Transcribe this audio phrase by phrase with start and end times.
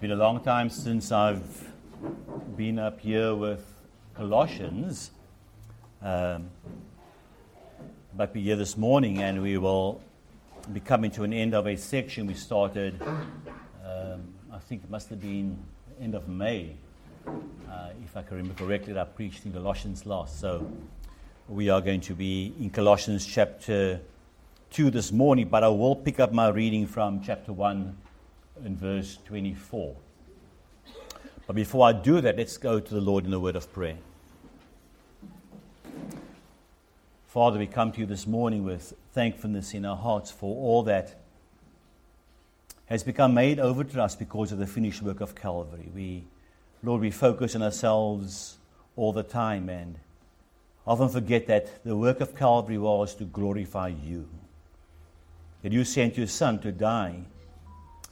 [0.00, 1.72] been a long time since I've
[2.56, 3.64] been up here with
[4.14, 5.10] Colossians.
[6.00, 6.50] Um,
[8.16, 10.00] but we're here this morning and we will
[10.72, 14.22] be coming to an end of a section we started, um,
[14.52, 15.58] I think it must have been
[16.00, 16.76] end of May,
[17.26, 20.38] uh, if I can remember correctly, that I preached in Colossians last.
[20.38, 20.70] So
[21.48, 24.00] we are going to be in Colossians chapter
[24.70, 27.96] 2 this morning, but I will pick up my reading from chapter 1
[28.64, 29.94] in verse 24.
[31.46, 33.96] But before I do that, let's go to the Lord in a word of prayer.
[37.26, 41.20] Father, we come to you this morning with thankfulness in our hearts for all that
[42.86, 45.90] has become made over to us because of the finished work of Calvary.
[45.94, 46.24] We,
[46.82, 48.56] Lord, we focus on ourselves
[48.96, 49.98] all the time and
[50.86, 54.28] often forget that the work of Calvary was to glorify you.
[55.62, 57.24] That you sent your Son to die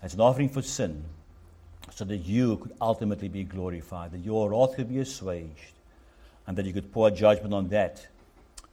[0.02, 1.04] as an offering for sin,
[1.90, 5.72] so that you could ultimately be glorified, that your wrath could be assuaged,
[6.46, 8.06] and that you could pour judgment on that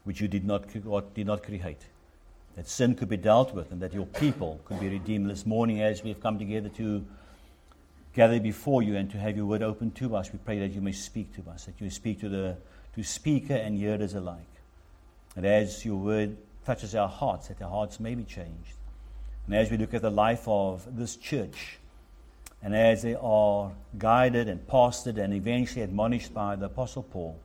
[0.04, 0.68] which you did not,
[1.14, 1.82] did not create.
[2.56, 5.82] That sin could be dealt with, and that your people could be redeemed this morning
[5.82, 7.06] as we have come together to
[8.14, 10.32] gather before you and to have your word open to us.
[10.32, 12.58] We pray that you may speak to us, that you speak to the
[12.96, 14.38] to speaker and hearers alike.
[15.36, 18.76] And as your word touches our hearts, that our hearts may be changed.
[19.46, 21.80] And as we look at the life of this church,
[22.62, 27.38] and as they are guided and pastored and eventually admonished by the Apostle Paul,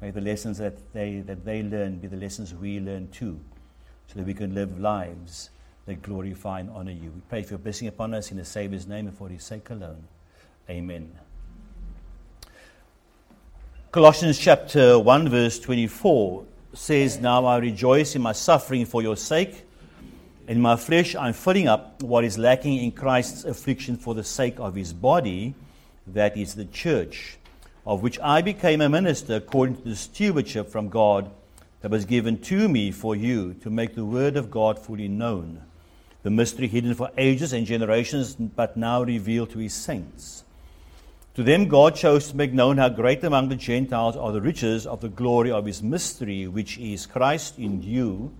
[0.00, 3.40] may the lessons that they, that they learn be the lessons we learn too,
[4.08, 5.50] so that we can live lives
[5.86, 7.10] that glorify and honor you.
[7.10, 9.70] We pray for your blessing upon us in the Savior's name and for his sake
[9.70, 10.04] alone.
[10.68, 11.10] Amen.
[13.90, 19.64] Colossians chapter 1, verse 24 says, Now I rejoice in my suffering for your sake
[20.52, 24.56] in my flesh, I'm filling up what is lacking in Christ's affliction for the sake
[24.58, 25.54] of his body,
[26.06, 27.38] that is the church,
[27.86, 31.30] of which I became a minister according to the stewardship from God
[31.80, 35.62] that was given to me for you to make the word of God fully known,
[36.22, 40.44] the mystery hidden for ages and generations, but now revealed to his saints.
[41.36, 44.86] To them, God chose to make known how great among the Gentiles are the riches
[44.86, 48.34] of the glory of his mystery, which is Christ in you,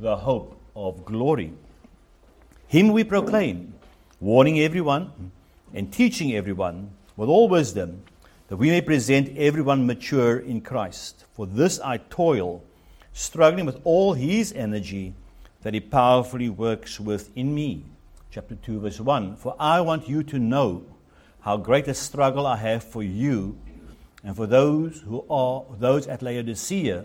[0.00, 1.52] the hope of glory.
[2.66, 3.74] Him we proclaim,
[4.20, 5.32] warning everyone
[5.72, 8.02] and teaching everyone with all wisdom,
[8.48, 11.24] that we may present everyone mature in Christ.
[11.32, 12.62] For this I toil,
[13.12, 15.14] struggling with all his energy
[15.62, 17.84] that he powerfully works within me.
[18.30, 19.36] Chapter 2, verse 1.
[19.36, 20.84] For I want you to know
[21.40, 23.56] how great a struggle I have for you
[24.24, 27.04] and for those who are those at Laodicea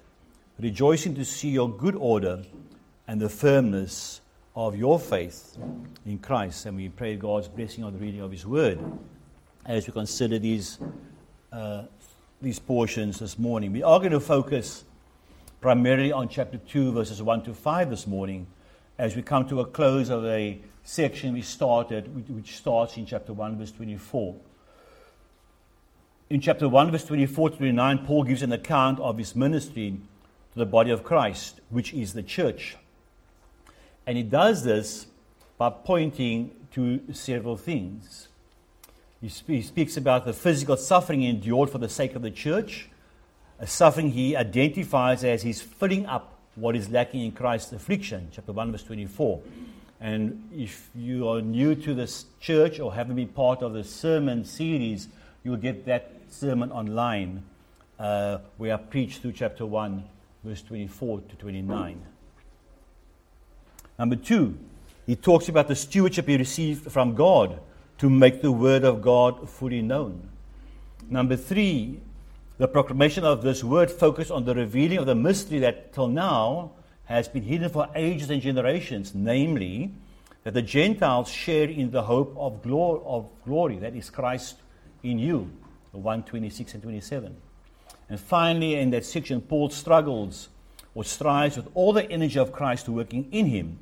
[0.61, 2.43] rejoicing to see your good order
[3.07, 4.21] and the firmness
[4.55, 5.57] of your faith
[6.05, 6.67] in Christ.
[6.67, 8.79] And we pray God's blessing on the reading of His Word
[9.65, 10.77] as we consider these,
[11.51, 11.83] uh,
[12.41, 13.71] these portions this morning.
[13.73, 14.83] We are going to focus
[15.61, 18.45] primarily on chapter 2, verses 1 to 5 this morning,
[18.99, 23.33] as we come to a close of a section we started, which starts in chapter
[23.33, 24.35] 1, verse 24.
[26.29, 29.97] In chapter 1, verse 24 to 29, Paul gives an account of his ministry
[30.53, 32.75] to the body of Christ, which is the church.
[34.05, 35.07] And he does this
[35.57, 38.27] by pointing to several things.
[39.21, 42.89] He, he speaks about the physical suffering endured for the sake of the church,
[43.59, 48.51] a suffering he identifies as his filling up what is lacking in Christ's affliction, chapter
[48.51, 49.41] 1, verse 24.
[50.01, 54.43] And if you are new to this church or haven't been part of the sermon
[54.43, 55.07] series,
[55.43, 57.43] you will get that sermon online
[57.99, 60.03] uh, where I preach through chapter 1
[60.43, 62.01] verse 24 to 29.
[63.99, 64.57] Number two,
[65.05, 67.59] he talks about the stewardship he received from God
[67.99, 70.29] to make the word of God fully known.
[71.09, 71.99] Number three,
[72.57, 76.71] the proclamation of this word focused on the revealing of the mystery that till now
[77.05, 79.91] has been hidden for ages and generations, namely,
[80.43, 84.55] that the Gentiles share in the hope of, of glory, that is Christ
[85.03, 85.51] in you,
[85.91, 87.35] 126 and 27.
[88.11, 90.49] And finally, in that section, Paul struggles
[90.93, 93.79] or strives with all the energy of Christ working in him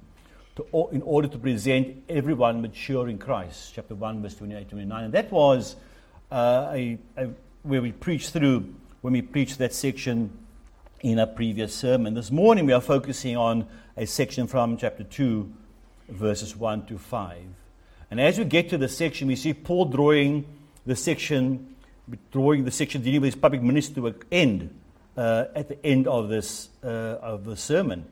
[0.56, 3.72] to, in order to present everyone mature in Christ.
[3.74, 5.04] Chapter 1, verse 28 29.
[5.06, 5.78] And that was
[6.32, 7.30] uh, a, a,
[7.64, 8.72] where we preached through
[9.02, 10.30] when we preached that section
[11.02, 12.14] in a previous sermon.
[12.14, 13.66] This morning we are focusing on
[13.98, 15.52] a section from chapter 2,
[16.08, 17.36] verses 1 to 5.
[18.12, 20.46] And as we get to the section, we see Paul drawing
[20.86, 21.74] the section,
[22.32, 24.80] drawing the section dealing with his public ministry to an end
[25.18, 28.06] uh, at the end of this uh, of the sermon.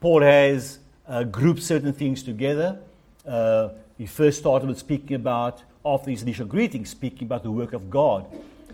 [0.00, 2.78] Paul has uh, grouped certain things together.
[3.26, 7.72] Uh, he first started with speaking about, after his initial greeting, speaking about the work
[7.72, 8.26] of God.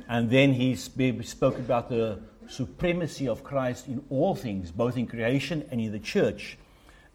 [0.09, 2.19] And then he spoke about the
[2.49, 6.59] supremacy of Christ in all things, both in creation and in the church,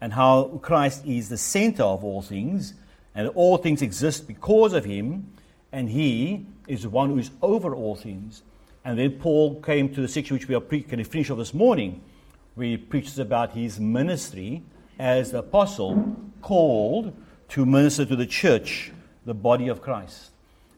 [0.00, 2.74] and how Christ is the center of all things,
[3.14, 5.32] and all things exist because of him,
[5.72, 8.42] and he is the one who is over all things.
[8.84, 11.38] And then Paul came to the section which we are pre- going to finish off
[11.38, 12.00] this morning,
[12.54, 14.62] where he preaches about his ministry
[14.98, 17.14] as the apostle called
[17.50, 18.92] to minister to the church,
[19.26, 20.30] the body of Christ.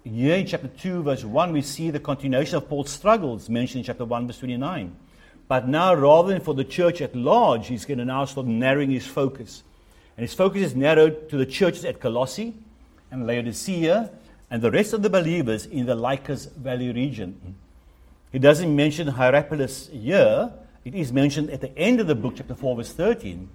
[0.04, 3.84] Here in chapter 2, verse 1, we see the continuation of Paul's struggles mentioned in
[3.84, 4.96] chapter 1, verse 29.
[5.46, 8.90] But now, rather than for the church at large, he's going to now start narrowing
[8.90, 9.62] his focus.
[10.16, 12.54] And his focus is narrowed to the churches at Colossae
[13.10, 14.10] and Laodicea
[14.52, 17.56] and the rest of the believers in the Lycus Valley region.
[18.32, 20.52] He doesn't mention Hierapolis here.
[20.84, 23.48] It is mentioned at the end of the book, chapter 4, verse 13.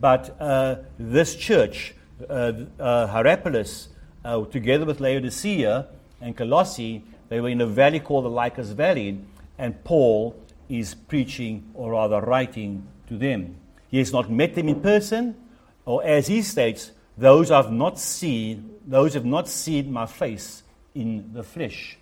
[0.00, 1.94] But uh, this church,
[2.30, 3.88] uh, uh, Hierapolis,
[4.24, 5.86] uh, together with Laodicea
[6.22, 9.20] and Colossae, they were in a valley called the Lycus Valley,
[9.58, 10.34] and Paul
[10.70, 13.56] is preaching, or rather writing to them.
[13.90, 15.36] He has not met them in person,
[15.84, 20.62] or as he states, those have not seen, those have not seen my face
[20.94, 21.98] in the flesh,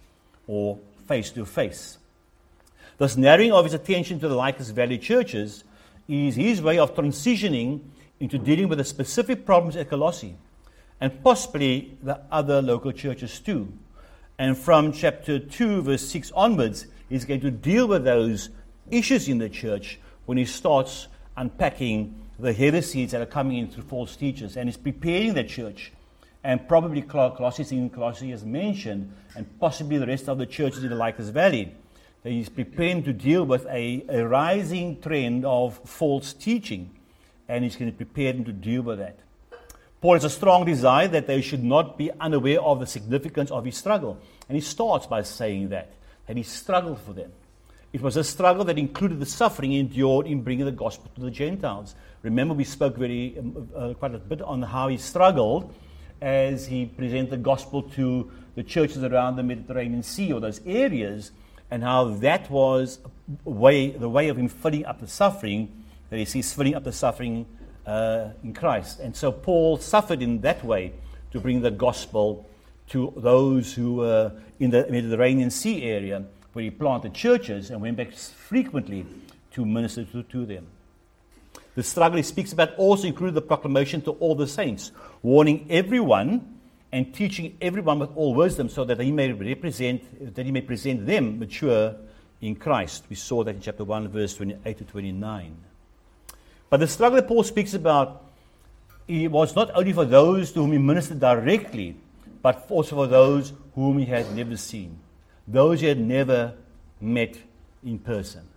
[0.46, 0.78] or
[1.08, 1.98] face to face.
[2.98, 5.64] This narrowing of his attention to the Lycus Valley churches
[6.08, 7.80] is his way of transitioning
[8.20, 10.36] into dealing with the specific problems at Colossae
[11.00, 13.72] and possibly the other local churches too.
[14.38, 18.50] And from chapter 2, verse 6 onwards, he's going to deal with those
[18.90, 23.84] issues in the church when he starts unpacking the heresies that are coming in through
[23.84, 24.56] false teachers.
[24.56, 25.92] And he's preparing the church.
[26.44, 30.90] And probably Colossae in Colossians is mentioned, and possibly the rest of the churches in
[30.90, 31.74] the Lycus Valley.
[32.22, 36.90] That he's preparing to deal with a, a rising trend of false teaching.
[37.48, 39.18] And he's going to prepare them to deal with that.
[40.00, 43.64] Paul has a strong desire that they should not be unaware of the significance of
[43.64, 44.18] his struggle.
[44.48, 45.92] And he starts by saying that,
[46.26, 47.32] that he struggled for them.
[47.92, 51.30] It was a struggle that included the suffering endured in bringing the gospel to the
[51.30, 51.94] Gentiles.
[52.26, 55.72] Remember, we spoke very um, uh, quite a bit on how he struggled
[56.20, 61.30] as he presented the gospel to the churches around the Mediterranean Sea or those areas,
[61.70, 62.98] and how that was
[63.44, 66.92] way, the way of him filling up the suffering, that he sees filling up the
[66.92, 67.46] suffering
[67.86, 68.98] uh, in Christ.
[68.98, 70.94] And so Paul suffered in that way
[71.30, 72.44] to bring the gospel
[72.88, 76.24] to those who were in the Mediterranean Sea area,
[76.54, 79.06] where he planted churches and went back frequently
[79.52, 80.66] to minister to, to them.
[81.76, 84.92] The struggle he speaks about also included the proclamation to all the saints,
[85.22, 86.58] warning everyone
[86.90, 91.04] and teaching everyone with all wisdom so that he may represent that he may present
[91.06, 91.94] them mature
[92.40, 93.04] in Christ.
[93.10, 95.56] We saw that in chapter 1 verse 28 to 29.
[96.70, 98.24] But the struggle that Paul speaks about
[99.06, 101.94] it was not only for those to whom he ministered directly,
[102.40, 104.98] but also for those whom he had never seen,
[105.46, 106.54] those he had never
[107.02, 107.36] met
[107.84, 108.48] in person.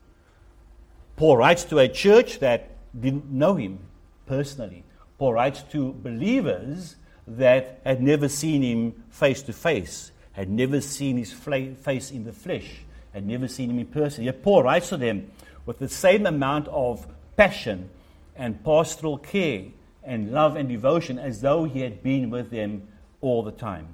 [1.18, 3.80] Paul writes to a church that didn't know him
[4.26, 4.84] personally.
[5.18, 6.96] Paul writes to believers
[7.28, 12.34] that had never seen him face to face, had never seen his face in the
[12.34, 12.82] flesh,
[13.14, 14.24] had never seen him in person.
[14.24, 15.32] Yet Paul writes to them
[15.66, 17.06] with the same amount of
[17.36, 17.90] passion
[18.36, 19.66] and pastoral care
[20.04, 22.88] and love and devotion as though he had been with them
[23.22, 23.88] all the time.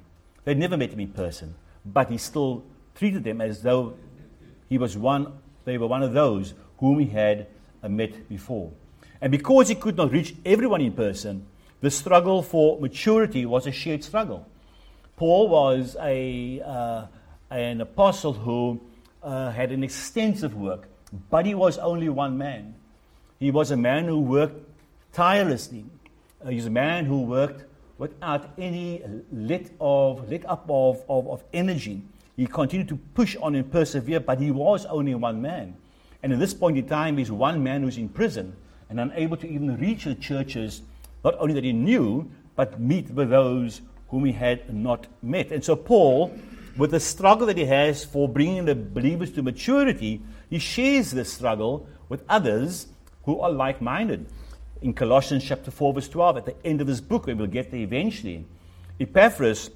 [0.43, 3.95] They'd never met him in person, but he still treated them as though
[4.69, 5.33] he was one,
[5.65, 7.47] they were one of those whom he had
[7.83, 8.71] uh, met before.
[9.21, 11.45] And because he could not reach everyone in person,
[11.81, 14.47] the struggle for maturity was a shared struggle.
[15.15, 17.05] Paul was a, uh,
[17.49, 18.81] an apostle who
[19.23, 20.87] uh, had an extensive work,
[21.29, 22.75] but he was only one man.
[23.39, 24.67] He was a man who worked
[25.13, 25.85] tirelessly.
[26.45, 27.65] Uh, was a man who worked
[27.97, 32.01] without any let of let up of, of, of energy.
[32.35, 35.77] He continued to push on and persevere, but he was only one man.
[36.21, 38.55] And at this point in time, he's one man who's in prison
[38.89, 40.81] and unable to even reach the churches,
[41.23, 45.51] not only that he knew, but meet with those whom he had not met.
[45.51, 46.37] And so, Paul,
[46.77, 51.33] with the struggle that he has for bringing the believers to maturity, he shares this
[51.33, 52.87] struggle with others
[53.23, 54.27] who are like minded.
[54.81, 57.71] in Colossians chapter 4, verse 12, at the end of this book, and we'll get
[57.71, 58.45] there eventually.
[58.99, 59.71] Epaphras,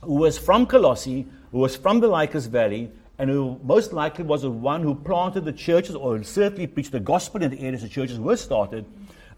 [0.00, 4.42] who was from Colossae, who was from the Lycus Valley, and who most likely was
[4.42, 7.88] the one who planted the churches, or certainly preached the gospel in the areas the
[7.88, 8.84] churches were started.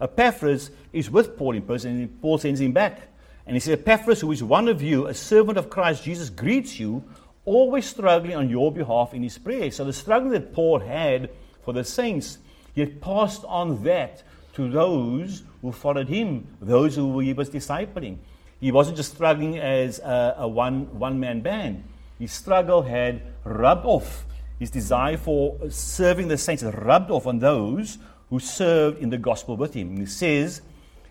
[0.01, 3.01] Epaphras is with Paul in person, and Paul sends him back.
[3.45, 6.79] And he says, Epaphras, who is one of you, a servant of Christ Jesus, greets
[6.79, 7.03] you,
[7.45, 9.75] always struggling on your behalf in his prayers.
[9.75, 11.29] So the struggle that Paul had
[11.63, 12.39] for the saints,
[12.75, 18.17] he had passed on that to those who followed him, those who he was discipling.
[18.59, 21.83] He wasn't just struggling as a, a one, one man band.
[22.19, 24.25] His struggle had rubbed off.
[24.59, 29.55] His desire for serving the saints rubbed off on those who served in the gospel
[29.55, 29.97] with him.
[29.97, 30.61] He says,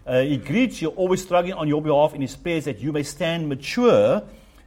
[0.07, 3.05] uh, He greets you, always struggling on your behalf in his prayers, that you may
[3.05, 4.23] stand mature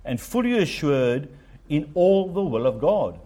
[0.05, 1.29] and fully assured
[1.67, 3.19] in all the will of God.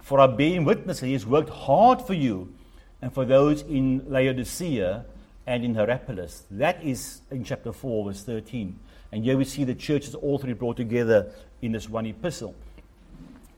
[0.00, 2.52] For I bear witness that he has worked hard for you
[3.02, 5.04] and for those in Laodicea
[5.48, 6.42] and in Hierapolis.
[6.50, 8.78] That is in chapter 4, verse 13.
[9.10, 12.54] And here we see the churches all three brought together in this one epistle.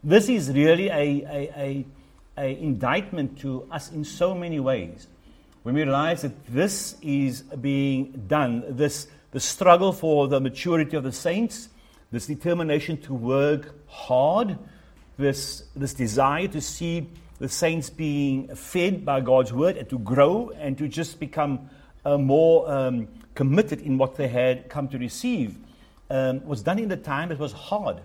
[0.05, 1.87] This is really a, a, a,
[2.39, 5.09] a indictment to us in so many ways.
[5.65, 11.03] When we realize that this is being done, this the struggle for the maturity of
[11.03, 11.69] the saints,
[12.13, 14.59] this determination to work hard,
[15.19, 17.09] this, this desire to see
[17.41, 21.69] the saints being fed by God's word and to grow and to just become
[22.05, 25.57] uh, more um, committed in what they had come to receive
[26.11, 27.99] um, was done in a time it was hard.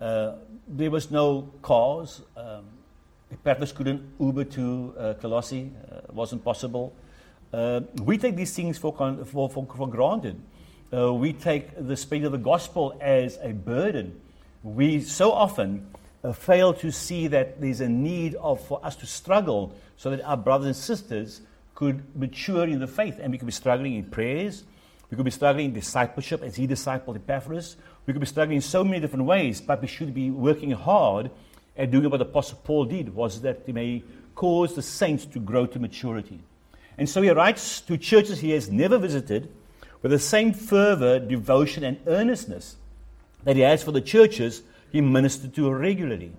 [0.00, 0.34] Uh,
[0.66, 2.22] there was no cars.
[2.36, 2.64] Um,
[3.32, 5.70] Epaphras couldn't Uber to uh, Colossae.
[5.90, 6.94] Uh, it wasn't possible.
[7.52, 8.94] Uh, we take these things for,
[9.26, 10.40] for, for, for granted.
[10.92, 14.20] Uh, we take the speed of the gospel as a burden.
[14.62, 15.86] We so often
[16.24, 20.22] uh, fail to see that there's a need of, for us to struggle so that
[20.22, 21.40] our brothers and sisters
[21.82, 23.18] could mature in the faith.
[23.20, 24.62] And we could be struggling in prayers.
[25.10, 27.76] We could be struggling in discipleship as he discipled Epaphras.
[28.06, 31.32] We could be struggling in so many different ways, but we should be working hard
[31.76, 34.04] at doing what the Apostle Paul did, was that he may
[34.36, 36.38] cause the saints to grow to maturity.
[36.96, 39.50] And so he writes to churches he has never visited
[40.02, 42.76] with the same fervor, devotion, and earnestness
[43.42, 44.62] that he has for the churches
[44.92, 46.32] he ministered to regularly.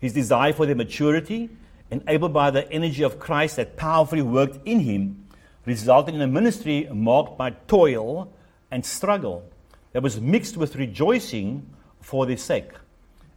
[0.00, 1.50] His desire for their maturity,
[1.92, 5.26] enabled by the energy of Christ that powerfully worked in him,
[5.66, 8.32] resulted in a ministry marked by toil
[8.70, 9.44] and struggle
[9.92, 11.68] that was mixed with rejoicing
[12.00, 12.70] for their sake.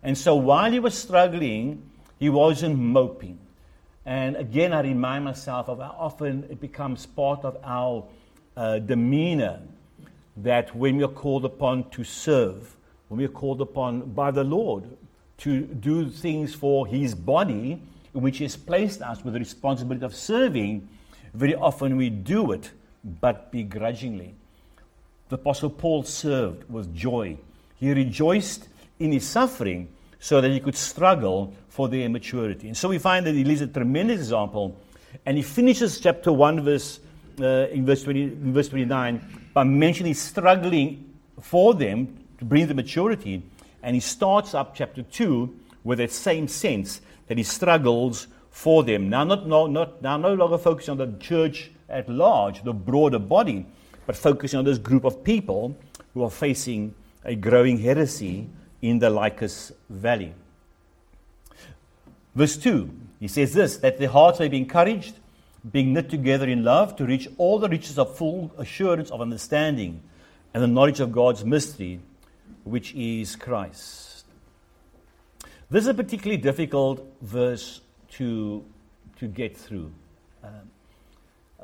[0.02, 1.84] And so while he was struggling,
[2.18, 3.40] he wasn't moping.
[4.06, 8.06] And again, I remind myself of how often it becomes part of our
[8.56, 9.60] uh, demeanor
[10.38, 12.76] that when we are called upon to serve,
[13.10, 14.84] when we are called upon by the Lord
[15.40, 17.82] to do things for His body,
[18.16, 20.88] in which He has placed us with the responsibility of serving,
[21.34, 22.72] very often we do it,
[23.04, 24.34] but begrudgingly.
[25.28, 27.38] The Apostle Paul served with joy.
[27.78, 28.70] He rejoiced
[29.00, 32.68] in his suffering so that he could struggle for their maturity.
[32.68, 34.78] And so we find that he leaves a tremendous example,
[35.26, 37.00] and he finishes chapter 1, verse,
[37.42, 42.74] uh, in, verse 20, in verse 29, by mentioning struggling for them to bring the
[42.74, 43.44] maturity.
[43.84, 45.54] And he starts up chapter 2
[45.84, 49.10] with that same sense that he struggles for them.
[49.10, 53.20] Now, not, no, not, now no longer focusing on the church at large, the broader
[53.20, 53.66] body,
[54.06, 55.78] but focusing on this group of people
[56.14, 58.48] who are facing a growing heresy
[58.82, 60.34] in the Lycus Valley.
[62.36, 62.90] Verse 2,
[63.20, 65.16] he says this that their hearts may be encouraged,
[65.72, 70.02] being knit together in love, to reach all the riches of full assurance of understanding
[70.54, 72.00] and the knowledge of God's mystery
[72.64, 74.05] which is Christ.
[75.68, 77.82] This is a particularly difficult verse
[78.14, 78.64] to,
[79.18, 79.92] to get through.
[80.44, 80.52] Um,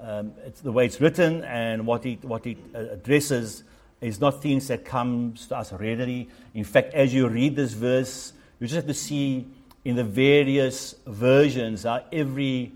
[0.01, 3.63] um, it's the way it's written and what it, what it uh, addresses
[4.01, 6.29] is not things that comes to us readily.
[6.55, 9.45] In fact, as you read this verse, you just have to see
[9.85, 12.71] in the various versions how every,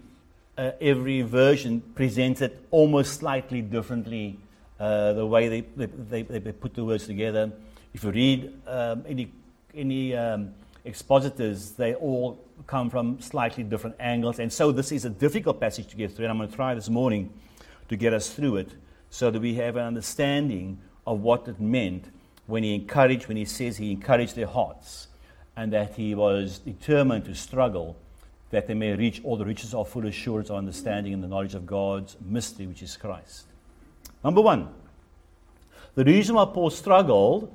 [0.59, 4.37] uh, every version presents it almost slightly differently,
[4.79, 7.51] uh, the way they, they, they, they, put the words together.
[7.95, 9.31] If you read um, any,
[9.73, 10.53] any um,
[10.85, 14.39] expositors, they all come from slightly different angles.
[14.39, 16.25] And so this is a difficult passage to get through.
[16.25, 17.33] And I'm going to try this morning
[17.89, 18.73] to get us through it
[19.09, 22.05] so that we have an understanding of what it meant
[22.47, 25.07] when he encouraged, when he says he encouraged their hearts
[25.55, 27.95] and that he was determined to struggle
[28.51, 31.55] that they may reach all the riches of full assurance of understanding and the knowledge
[31.55, 33.45] of God's mystery, which is Christ.
[34.23, 34.69] Number one,
[35.95, 37.53] the reason why Paul struggled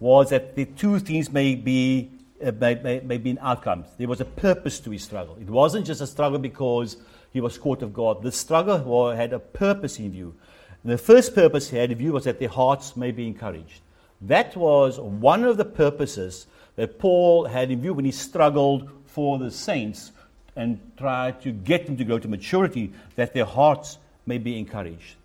[0.00, 2.10] was that the two things may be,
[2.42, 3.86] uh, may, may, may be outcomes.
[3.98, 5.36] There was a purpose to his struggle.
[5.40, 6.96] It wasn't just a struggle because
[7.32, 8.22] he was caught of God.
[8.22, 10.34] The struggle had a purpose in view.
[10.82, 13.80] And the first purpose he had in view was that their hearts may be encouraged.
[14.20, 16.46] That was one of the purposes
[16.76, 20.12] that Paul had in view when he struggled for the saints
[20.56, 25.16] and tried to get them to go to maturity, that their hearts may be encouraged.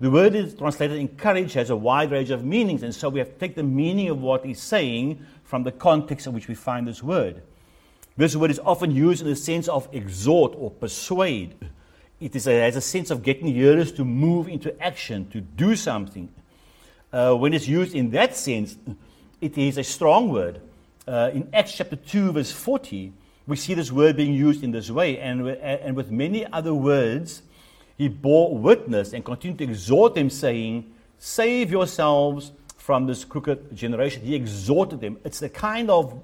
[0.00, 3.32] The word is translated encourage has a wide range of meanings, and so we have
[3.32, 6.86] to take the meaning of what he's saying from the context in which we find
[6.86, 7.40] this word.
[8.18, 11.54] This word is often used in the sense of exhort or persuade.
[12.20, 15.74] It is a, has a sense of getting hearers to move into action, to do
[15.74, 16.28] something.
[17.10, 18.76] Uh, when it's used in that sense,
[19.40, 20.60] it is a strong word.
[21.06, 23.14] Uh, in Acts chapter 2, verse 40,
[23.46, 27.40] we see this word being used in this way, and, and with many other words
[27.96, 32.52] he bore witness and continued to exhort them, saying, Save yourselves
[32.88, 34.22] from this crooked generation.
[34.22, 35.18] He exhorted them.
[35.22, 36.22] It's the kind of,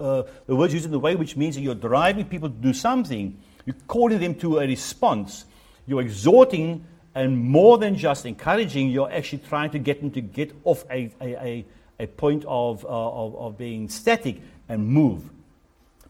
[0.00, 2.72] uh, the words used in the way which means that you're driving people to do
[2.72, 3.38] something.
[3.66, 5.44] You're calling them to a response.
[5.86, 10.56] You're exhorting, and more than just encouraging, you're actually trying to get them to get
[10.64, 11.64] off a, a, a,
[12.00, 15.28] a point of, uh, of, of being static and move.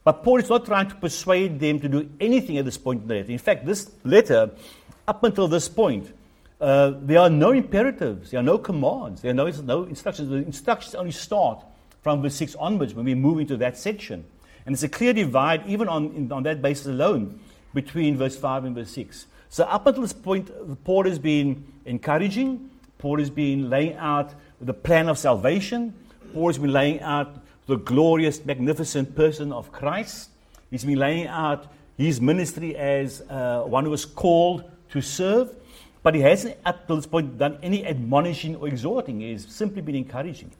[0.05, 3.09] But Paul is not trying to persuade them to do anything at this point in
[3.09, 3.33] the letter.
[3.33, 4.53] In fact, this letter
[5.09, 6.13] up until this point,
[6.61, 10.31] uh, there are no imperatives, there are no commands, there are no, no instructions.
[10.31, 11.65] The instructions only start
[12.03, 14.25] from verse 6 onwards when we move into that section.
[14.65, 17.41] And it's a clear divide, even on, in, on that basis alone,
[17.75, 19.27] between verse 5 and verse 6.
[19.49, 20.51] So, up until this point,
[20.85, 25.95] Paul has been encouraging, Paul has been laying out the plan of salvation,
[26.33, 30.31] Paul has been laying out the glorious, magnificent person of Christ.
[30.71, 35.55] He's been laying out his ministry as uh, one who was called to serve,
[36.07, 39.19] but he hasn't up this point done any admonishing or exhorting.
[39.19, 40.53] He's simply been encouraging.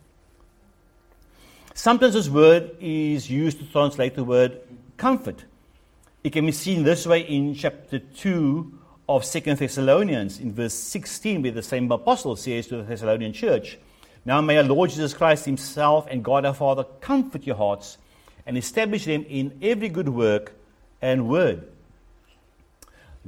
[1.73, 4.59] Sometimes this word is used to translate the word
[4.97, 5.45] comfort.
[6.25, 8.77] It can be seen this way in chapter 2
[9.09, 13.79] of Second Thessalonians, in verse 16, where the same apostle says to the Thessalonian church,
[14.25, 17.99] Now may our Lord Jesus Christ himself and God our Father comfort your hearts
[18.47, 20.55] and establish them in every good work
[21.01, 21.69] and word.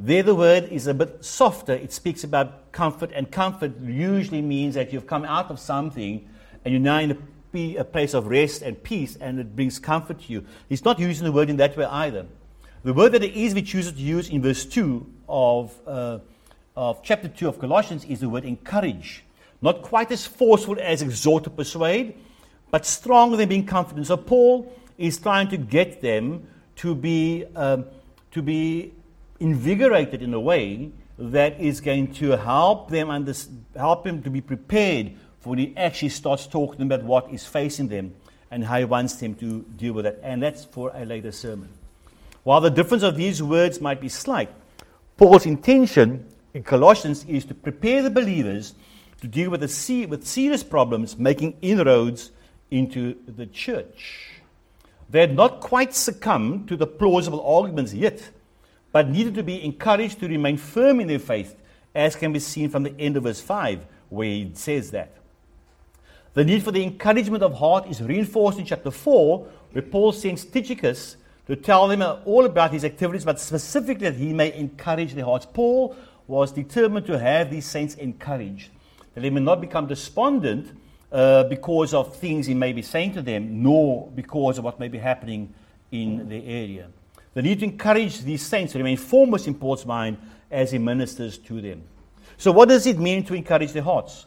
[0.01, 1.73] There, the word is a bit softer.
[1.73, 6.29] It speaks about comfort, and comfort usually means that you've come out of something
[6.65, 7.19] and you're now in
[7.53, 10.45] a, a place of rest and peace, and it brings comfort to you.
[10.69, 12.27] He's not using the word in that way either.
[12.85, 16.21] The word that he easily chooses to use in verse 2 of, uh,
[16.77, 19.25] of chapter 2 of Colossians is the word encourage.
[19.61, 22.15] Not quite as forceful as exhort to persuade,
[22.71, 24.07] but stronger than being confident.
[24.07, 27.87] So Paul is trying to get them to be, um,
[28.31, 28.93] to be
[29.41, 33.35] invigorated in a way that is going to help them under,
[33.77, 37.89] help them to be prepared for when he actually starts talking about what is facing
[37.89, 38.15] them
[38.51, 40.19] and how he wants them to deal with it.
[40.23, 41.69] And that's for a later sermon.
[42.45, 44.51] While the difference of these words might be slight,
[45.17, 48.75] Paul's intention in Colossians is to prepare the believers
[49.21, 52.31] to deal with, the, with serious problems making inroads
[52.71, 54.41] into the church.
[55.11, 58.31] They had not quite succumbed to the plausible arguments yet
[58.99, 61.55] but needed to be encouraged to remain firm in their faith,
[61.95, 65.13] as can be seen from the end of verse 5, where he says that.
[66.35, 70.45] The need for the encouragement of heart is reinforced in chapter 4, where Paul sends
[70.45, 75.27] Tychicus to tell them all about his activities, but specifically that he may encourage their
[75.27, 75.47] hearts.
[75.47, 75.95] Paul
[76.27, 78.69] was determined to have these saints encouraged,
[79.15, 80.77] that they may not become despondent
[81.13, 84.89] uh, because of things he may be saying to them, nor because of what may
[84.89, 85.55] be happening
[85.93, 86.89] in their area.
[87.39, 90.19] The need to encourage these saints to remain foremost in Paul's mind
[90.51, 91.85] as he ministers to them.
[92.37, 94.27] So, what does it mean to encourage their hearts?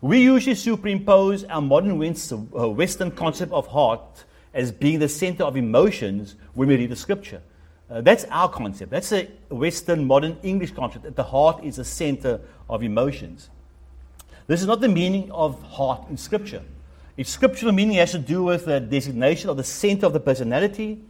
[0.00, 5.56] We usually superimpose our modern uh, Western concept of heart as being the center of
[5.56, 7.40] emotions when we read the scripture.
[7.88, 8.90] Uh, that's our concept.
[8.90, 13.48] That's a Western modern English concept that the heart is the center of emotions.
[14.48, 16.62] This is not the meaning of heart in scripture.
[17.16, 21.00] Its scriptural meaning has to do with the designation of the center of the personality,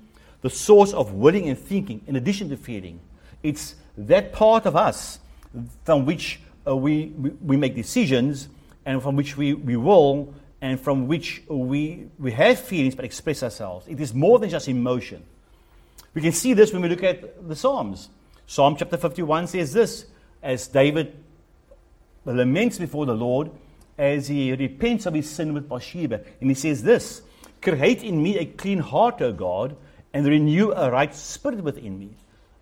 [0.44, 3.00] the source of willing and thinking, in addition to feeling.
[3.42, 5.18] It's that part of us
[5.84, 7.06] from which uh, we,
[7.40, 8.50] we, make decisions
[8.84, 13.42] and from which we, we will and from which we, we have feelings but express
[13.42, 13.88] ourselves.
[13.88, 15.24] It is more than just emotion.
[16.12, 18.10] We can see this when we look at the Psalms.
[18.46, 20.04] Psalm chapter 51 says this
[20.42, 21.16] as David
[22.26, 23.50] laments before the Lord
[23.96, 26.20] as he repents of his sin with Bathsheba.
[26.42, 27.22] And he says this
[27.62, 29.74] Create in me a clean heart, O God,
[30.14, 32.10] and renew a right spirit within me.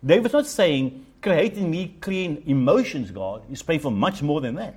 [0.04, 3.44] David's not saying, create in me clean emotions, God.
[3.48, 4.74] He's praying for much more than that.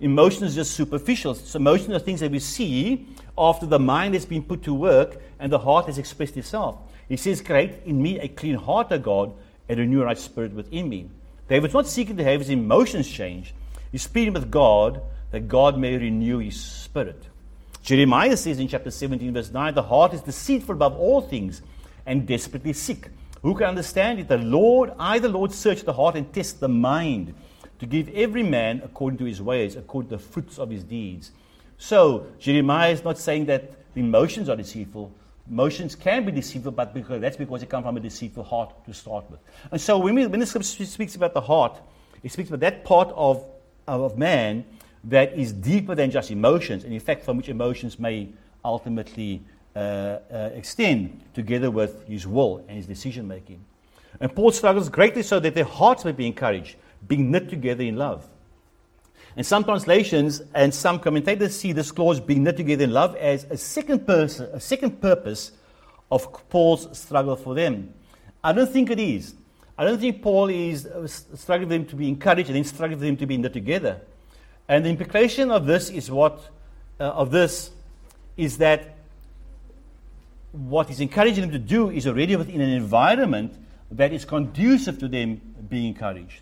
[0.00, 1.34] Emotions are just superficial.
[1.34, 3.06] So emotions are things that we see
[3.38, 6.78] after the mind has been put to work and the heart has expressed itself.
[7.08, 9.32] He says, Create in me a clean heart, O God,
[9.68, 11.08] and renew a right spirit within me.
[11.48, 13.52] David's not seeking to have his emotions changed.
[13.90, 15.00] He's pleading with God
[15.30, 17.22] that God may renew his spirit.
[17.82, 21.62] Jeremiah says in chapter 17, verse 9, The heart is deceitful above all things
[22.08, 23.10] and desperately sick.
[23.42, 24.26] Who can understand it?
[24.26, 27.34] The Lord, I, the Lord, search the heart and test the mind
[27.78, 31.30] to give every man according to his ways, according to the fruits of his deeds.
[31.76, 35.12] So, Jeremiah is not saying that the emotions are deceitful.
[35.48, 38.92] Emotions can be deceitful, but because, that's because they come from a deceitful heart to
[38.92, 39.38] start with.
[39.70, 41.78] And so, when, we, when the scripture speaks about the heart,
[42.24, 43.44] it speaks about that part of,
[43.86, 44.64] of man
[45.04, 48.30] that is deeper than just emotions, and in fact, from which emotions may
[48.64, 49.42] ultimately
[49.74, 53.64] extend together with his will and his decision making.
[54.20, 56.76] And Paul struggles greatly so that their hearts may be encouraged,
[57.06, 58.26] being knit together in love.
[59.36, 63.44] And some translations and some commentators see this clause being knit together in love as
[63.44, 65.52] a second person, a second purpose
[66.10, 67.94] of Paul's struggle for them.
[68.42, 69.34] I don't think it is.
[69.76, 72.98] I don't think Paul is uh, struggling for them to be encouraged and then struggling
[72.98, 74.00] for them to be knit together.
[74.66, 76.40] And the implication of this is what
[76.98, 77.70] uh, of this
[78.36, 78.96] is that
[80.52, 83.54] what he's encouraging them to do is already within an environment
[83.90, 86.40] that is conducive to them being encouraged.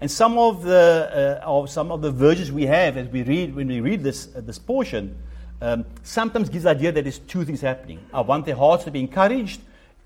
[0.00, 3.54] And some of the, uh, of some of the versions we have as we read,
[3.54, 5.16] when we read this, uh, this portion,
[5.60, 7.98] um, sometimes gives the idea that there's two things happening.
[8.12, 9.60] I want their hearts to be encouraged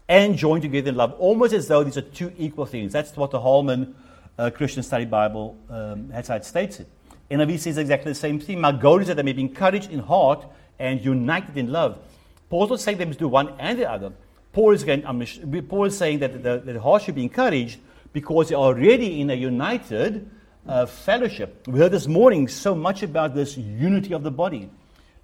[0.09, 2.93] and joined together in love, almost as though these are two equal things.
[2.93, 3.95] That's what the Holman
[4.39, 6.89] uh, Christian Study Bible, um, that's how it states it.
[7.31, 8.61] NIV says exactly the same thing.
[8.61, 10.45] My goal is that they may be encouraged in heart
[10.79, 11.99] and united in love.
[12.53, 14.13] Paul's not saying they must do one and the other.
[14.53, 15.25] Paul is, going, um,
[15.71, 17.81] Paul is saying that the, the heart should be encouraged
[18.13, 20.29] because they're already in a united
[20.69, 21.67] uh, fellowship.
[21.67, 24.69] We heard this morning so much about this unity of the body.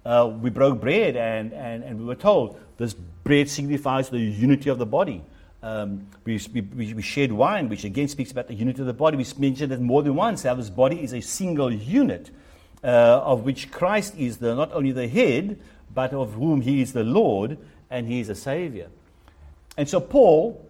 [0.03, 4.71] Uh, we broke bread and, and, and we were told this bread signifies the unity
[4.71, 5.21] of the body.
[5.61, 9.17] Um, we, we, we, shared wine, which again speaks about the unity of the body.
[9.17, 12.31] We mentioned it more than once how this body is a single unit,
[12.83, 15.59] uh, of which Christ is the, not only the head,
[15.93, 17.57] but of whom he is the Lord
[17.89, 18.87] and he is a Savior.
[19.77, 20.65] And so Paul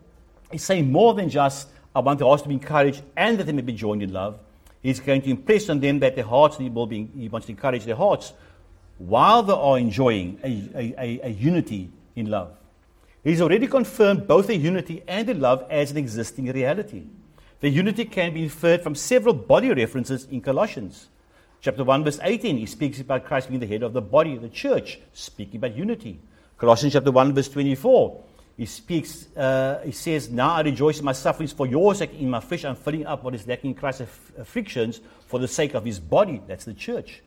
[0.52, 3.52] is saying more than just, I want the hearts to be encouraged and that they
[3.52, 4.40] may be joined in love.
[4.82, 7.86] He's going to impress on them that their hearts will be, he wants to encourage
[7.86, 8.34] their hearts
[8.98, 12.52] while they are enjoying a, a, a unity in love.
[13.24, 17.04] He's already confirmed both the unity and the love as an existing reality.
[17.60, 21.10] The unity can be inferred from several body references in Colossians.
[21.62, 24.48] Chapter 1, verse 18, he speaks about Christ being the head of the body, the
[24.48, 26.20] church, speaking about unity.
[26.58, 28.24] Colossians chapter 1, verse 24,
[28.56, 32.14] he speaks, uh, he says, Now I rejoice in my sufferings for your sake.
[32.14, 35.74] In my flesh, I'm filling up what is lacking in Christ's afflictions for the sake
[35.74, 36.42] of his body.
[36.48, 37.22] That's the church.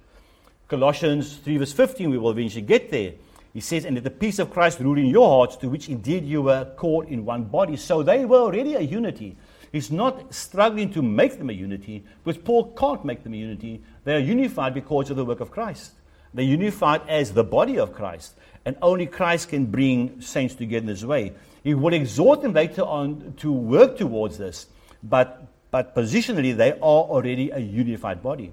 [0.67, 3.13] Colossians 3, verse 15, we will eventually get there.
[3.53, 6.25] He says, And that the peace of Christ rule in your hearts, to which indeed
[6.25, 7.77] you were called in one body.
[7.77, 9.37] So they were already a unity.
[9.73, 13.83] He's not struggling to make them a unity, because Paul can't make them a unity.
[14.05, 15.93] They are unified because of the work of Christ.
[16.35, 18.35] They're unified as the body of Christ.
[18.65, 21.33] And only Christ can bring saints together in this way.
[21.65, 24.67] He will exhort them later on to work towards this.
[25.03, 28.53] But, but positionally, they are already a unified body.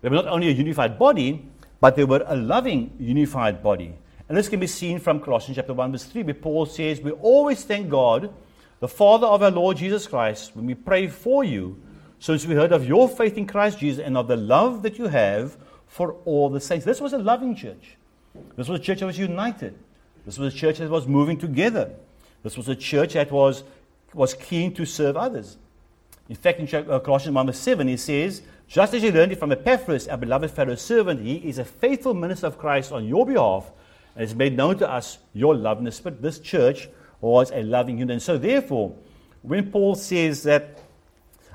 [0.00, 1.46] They were not only a unified body,
[1.80, 3.94] but they were a loving, unified body.
[4.28, 7.10] And this can be seen from Colossians chapter 1, verse 3, where Paul says, We
[7.10, 8.32] always thank God,
[8.80, 11.80] the Father of our Lord Jesus Christ, when we pray for you,
[12.18, 15.08] since we heard of your faith in Christ Jesus and of the love that you
[15.08, 16.84] have for all the saints.
[16.84, 17.96] This was a loving church.
[18.56, 19.78] This was a church that was united.
[20.24, 21.92] This was a church that was moving together.
[22.42, 23.64] This was a church that was,
[24.14, 25.56] was keen to serve others.
[26.28, 29.38] In fact, in uh, Colossians 1 verse 7, he says, Just as you learned it
[29.38, 33.26] from Epaphras, our beloved fellow servant, he is a faithful minister of Christ on your
[33.26, 33.72] behalf,
[34.14, 36.22] and has made known to us your love in the Spirit.
[36.22, 36.88] This church
[37.20, 38.14] was a loving unit.
[38.14, 38.94] And so, therefore,
[39.42, 40.78] when Paul says that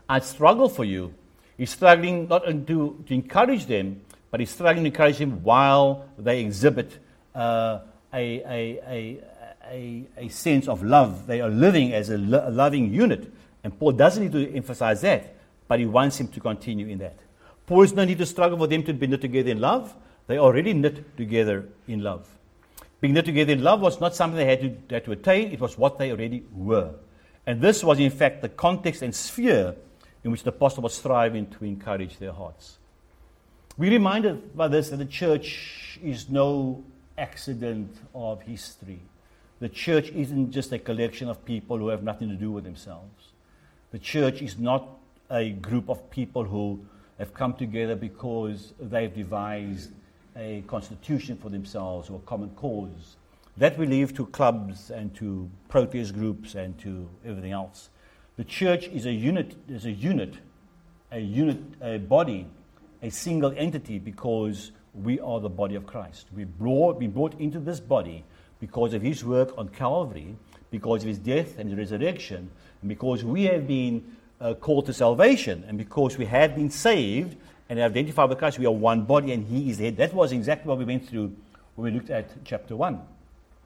[0.07, 1.13] I struggle for you,
[1.57, 4.01] he's struggling not only to, to encourage them,
[4.31, 6.99] but he's struggling to encourage them while they exhibit
[7.33, 7.79] uh,
[8.13, 9.21] a, a,
[9.71, 11.27] a, a, sense of love.
[11.27, 13.31] They are living as a, lo- loving unit.
[13.63, 15.35] And Paul doesn't need to emphasize that,
[15.67, 17.17] but he wants him to continue in that.
[17.65, 19.95] Paul does not need to struggle for them to be knit together in love.
[20.27, 22.27] They already knit together in love.
[23.05, 25.59] Being knit together in love was not something they had to, had to attain, it
[25.59, 26.95] was what they already were.
[27.45, 29.75] And this was, in fact, the context and sphere
[30.23, 32.79] in which the apostle was striving to encourage their hearts.
[33.77, 36.83] We're reminded by this that the church is no
[37.15, 39.01] accident of history.
[39.59, 43.33] The church isn't just a collection of people who have nothing to do with themselves.
[43.91, 44.89] The church is not
[45.29, 46.83] a group of people who
[47.19, 49.91] have come together because they've devised
[50.35, 53.17] a constitution for themselves or a common cause.
[53.57, 57.89] That we leave to clubs and to protest groups and to everything else.
[58.35, 60.35] The church is a unit, is a unit
[61.15, 62.47] a unit, a body,
[63.01, 66.27] a single entity because we are the body of Christ.
[66.35, 68.25] We brought, we brought into this body
[68.59, 70.35] because of his work on Calvary,
[70.71, 74.03] because of his death and his resurrection, and because we have been
[74.41, 77.37] uh, called to salvation, and because we have been saved
[77.69, 79.97] and identified with Christ, we are one body and he is the head.
[79.97, 81.35] That was exactly what we went through
[81.75, 83.01] when we looked at chapter 1.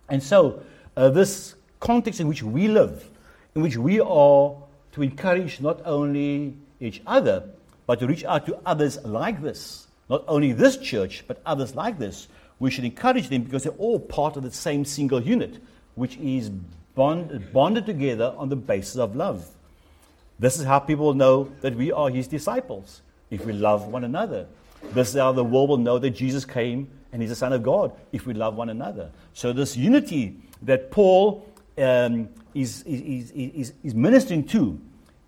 [0.10, 0.64] And so,
[0.96, 3.10] uh, this context in which we live,
[3.56, 4.56] in which we are
[4.94, 7.44] to encourage not only each other,
[7.86, 9.88] but to reach out to others like this.
[10.10, 12.28] Not only this church, but others like this.
[12.60, 15.60] We should encourage them because they're all part of the same single unit,
[15.96, 16.50] which is
[16.96, 19.48] bond, bonded together on the basis of love.
[20.40, 24.48] This is how people know that we are his disciples, if we love one another.
[24.94, 27.64] This is how the world will know that Jesus came and he's the Son of
[27.64, 29.10] God, if we love one another.
[29.34, 34.80] So, this unity that Paul um, is, is, is, is ministering to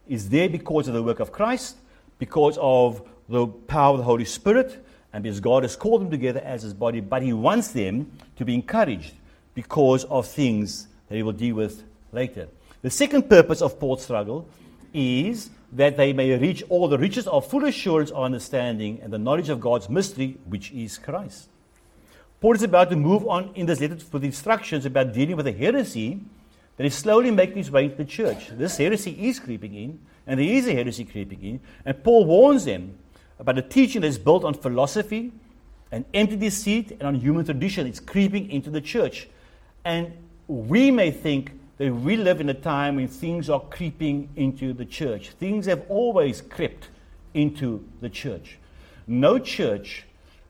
[0.08, 1.78] is there because of the work of Christ,
[2.20, 6.42] because of the power of the Holy Spirit, and because God has called them together
[6.42, 9.14] as his body, but he wants them to be encouraged
[9.54, 12.48] because of things that he will deal with later.
[12.82, 14.48] The second purpose of Paul's struggle
[14.94, 19.18] is that they may reach all the riches of full assurance of understanding and the
[19.18, 21.48] knowledge of God's mystery, which is Christ.
[22.42, 25.52] Paul is about to move on in this letter with instructions about dealing with a
[25.52, 26.20] heresy
[26.78, 28.50] that is slowly making its way into the church.
[28.50, 32.66] This heresy is creeping in, and there is a heresy creeping in, and Paul warns
[32.66, 32.98] them
[33.40, 35.32] about a teaching that is built on philosophy,
[35.92, 37.86] and empty deceit, and on human tradition.
[37.86, 39.28] It's creeping into the church.
[39.84, 40.14] And
[40.48, 44.86] we may think that we live in a time when things are creeping into the
[44.86, 45.32] church.
[45.32, 46.90] Things have always crept
[47.34, 48.60] into the church.
[49.08, 50.06] No church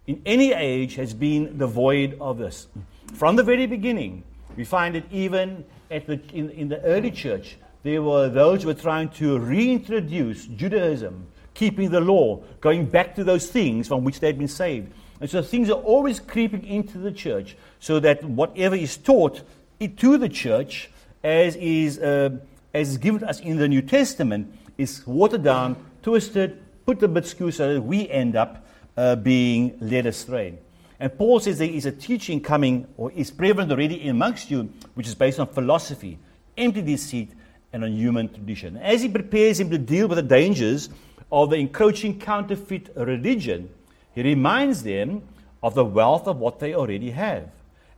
[0.07, 2.67] in any age has been devoid of this.
[3.13, 4.25] From the very beginning,
[4.57, 7.55] we find it even the, in, in the early church.
[7.83, 13.23] There were those who were trying to reintroduce Judaism, keeping the law, going back to
[13.23, 14.91] those things from which they had been saved.
[15.21, 19.43] And so things are always creeping into the church so that whatever is taught
[19.79, 20.90] to the church,
[21.23, 22.29] as is, uh,
[22.73, 27.25] as is given us in the New Testament, is watered down, twisted, put a bit
[27.25, 28.65] skew so that we end up
[28.97, 30.57] uh, being led astray.
[30.99, 35.07] And Paul says there is a teaching coming, or is prevalent already amongst you, which
[35.07, 36.19] is based on philosophy,
[36.57, 37.31] empty deceit,
[37.73, 38.77] and on human tradition.
[38.77, 40.89] As he prepares him to deal with the dangers
[41.31, 43.69] of the encroaching counterfeit religion,
[44.13, 45.23] he reminds them
[45.63, 47.49] of the wealth of what they already have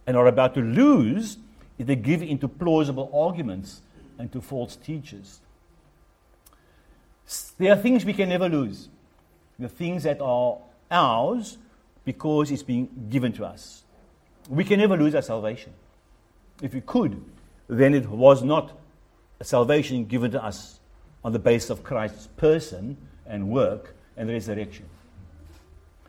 [0.06, 1.38] and are about to lose
[1.78, 3.82] they give into plausible arguments
[4.18, 5.40] and to false teachers.
[7.58, 8.90] There are things we can never lose.
[9.60, 10.58] The things that are
[10.92, 11.58] ours
[12.06, 13.84] because it's being given to us.
[14.50, 15.74] We can never lose our salvation.
[16.62, 17.24] If we could,
[17.68, 18.78] then it was not
[19.40, 20.80] a salvation given to us
[21.24, 24.86] on the basis of Christ's person and work and resurrection.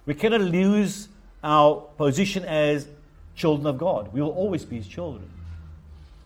[0.07, 1.09] We cannot lose
[1.42, 2.88] our position as
[3.35, 4.12] children of God.
[4.12, 5.31] We will always be His children.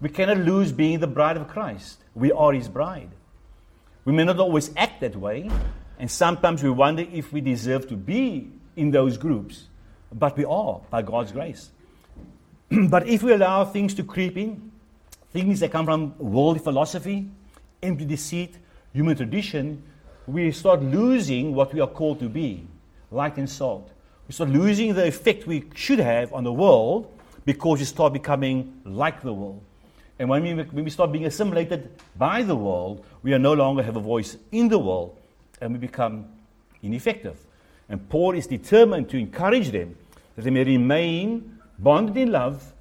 [0.01, 1.99] We cannot lose being the bride of Christ.
[2.15, 3.11] We are His bride.
[4.05, 5.51] We may not always act that way,
[5.99, 9.67] and sometimes we wonder if we deserve to be in those groups,
[10.13, 11.71] but we are by God's grace.
[12.89, 14.71] but if we allow things to creep in,
[15.33, 17.29] things that come from worldly philosophy,
[17.83, 18.57] empty deceit,
[18.93, 19.83] human tradition,
[20.27, 22.67] we start losing what we are called to be
[23.11, 23.91] light and salt.
[24.29, 27.13] We start losing the effect we should have on the world
[27.45, 29.63] because we start becoming like the world.
[30.19, 33.97] And when we, when we start being assimilated by the world, we no longer have
[33.97, 35.17] a voice in the world
[35.61, 36.27] and we become
[36.83, 37.39] ineffective.
[37.89, 39.97] And Paul is determined to encourage them
[40.37, 42.73] that they may remain bonded in love,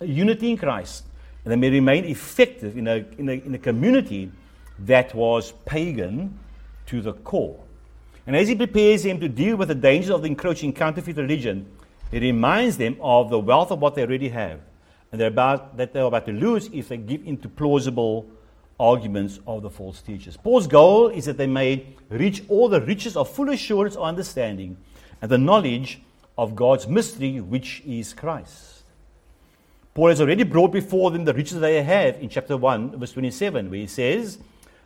[0.00, 1.04] unity in Christ,
[1.44, 4.30] and they may remain effective in a, in a, in a community
[4.80, 6.38] that was pagan
[6.86, 7.58] to the core.
[8.26, 11.66] And as he prepares them to deal with the dangers of the encroaching counterfeit religion,
[12.10, 14.60] he reminds them of the wealth of what they already have,
[15.12, 18.26] and they're about, that they're about to lose if they give into plausible
[18.80, 20.36] arguments of the false teachers.
[20.36, 24.76] Paul's goal is that they may reach all the riches of full assurance or understanding
[25.20, 26.00] and the knowledge
[26.36, 28.82] of God's mystery, which is Christ.
[29.94, 33.70] Paul has already brought before them the riches they have in chapter 1, verse 27,
[33.70, 34.38] where he says,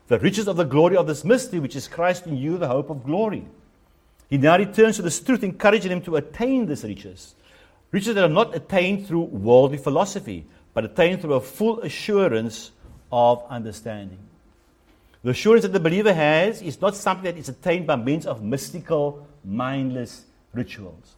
[0.08, 2.90] The riches of the glory of this mystery, which is Christ in you, the hope
[2.90, 3.46] of glory.
[4.28, 7.36] He now returns to this truth, encouraging them to attain these riches.
[7.92, 10.44] Riches that are not attained through worldly philosophy,
[10.75, 12.72] but attained through a full assurance
[13.11, 14.18] of understanding.
[15.22, 18.42] The assurance that the believer has is not something that is attained by means of
[18.42, 21.16] mystical, mindless rituals.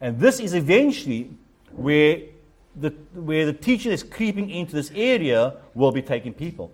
[0.00, 1.30] And this is eventually
[1.72, 2.22] where
[2.74, 6.72] the, where the teaching that's creeping into this area will be taking people.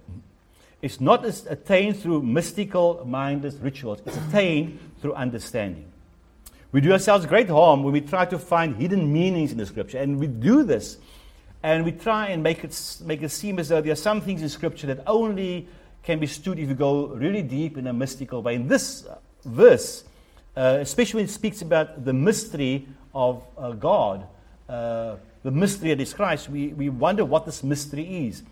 [0.83, 4.01] It's not attained through mystical, mindless rituals.
[4.07, 5.91] It's attained through understanding.
[6.77, 9.97] We do ourselves great harm when we try to find hidden meanings in the scripture.
[9.97, 10.99] And we do this
[11.62, 14.43] and we try and make it, make it seem as though there are some things
[14.43, 15.69] in scripture that only
[16.03, 18.57] can be stood if you go really deep in a mystical way.
[18.57, 19.09] In this
[19.47, 20.05] verse,
[20.55, 24.27] uh, especially when it speaks about the mystery of uh, God,
[24.69, 28.43] uh, the mystery that is Christ, we, we wonder what this mystery is.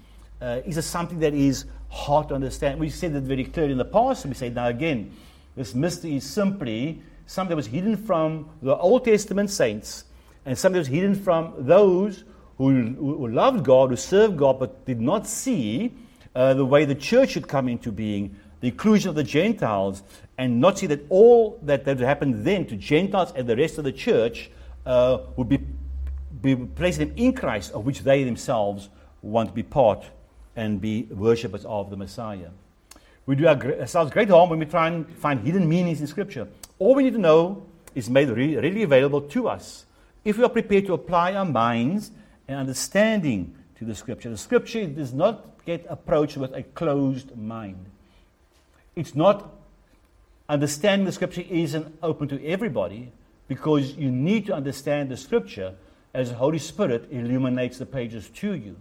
[0.40, 2.80] Uh, is it something that is hard to understand?
[2.80, 5.14] We said that very clearly in the past, and we say it now again,
[5.56, 10.04] this mystery is simply something that was hidden from the Old Testament saints,
[10.44, 12.24] and something that was hidden from those
[12.58, 15.92] who, who loved God, who served God, but did not see
[16.34, 20.02] uh, the way the church should come into being, the inclusion of the Gentiles,
[20.38, 23.84] and not see that all that, that happened then to Gentiles and the rest of
[23.84, 24.50] the church
[24.86, 25.60] uh, would be,
[26.42, 28.88] be placing them in Christ, of which they themselves
[29.22, 30.04] want to be part
[30.56, 32.50] and be worshippers of the Messiah.
[33.26, 36.46] We do ourselves great harm when we try and find hidden meanings in Scripture.
[36.78, 39.86] All we need to know is made really, really available to us
[40.24, 42.10] if we are prepared to apply our minds
[42.48, 44.30] and understanding to the Scripture.
[44.30, 47.86] The Scripture does not get approached with a closed mind.
[48.96, 49.52] It's not
[50.48, 53.12] understanding the Scripture isn't open to everybody
[53.48, 55.74] because you need to understand the Scripture
[56.12, 58.76] as the Holy Spirit illuminates the pages to you.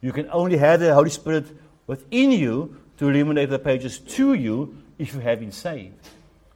[0.00, 1.46] You can only have the Holy Spirit
[1.86, 5.94] within you to illuminate the pages to you if you have been saved.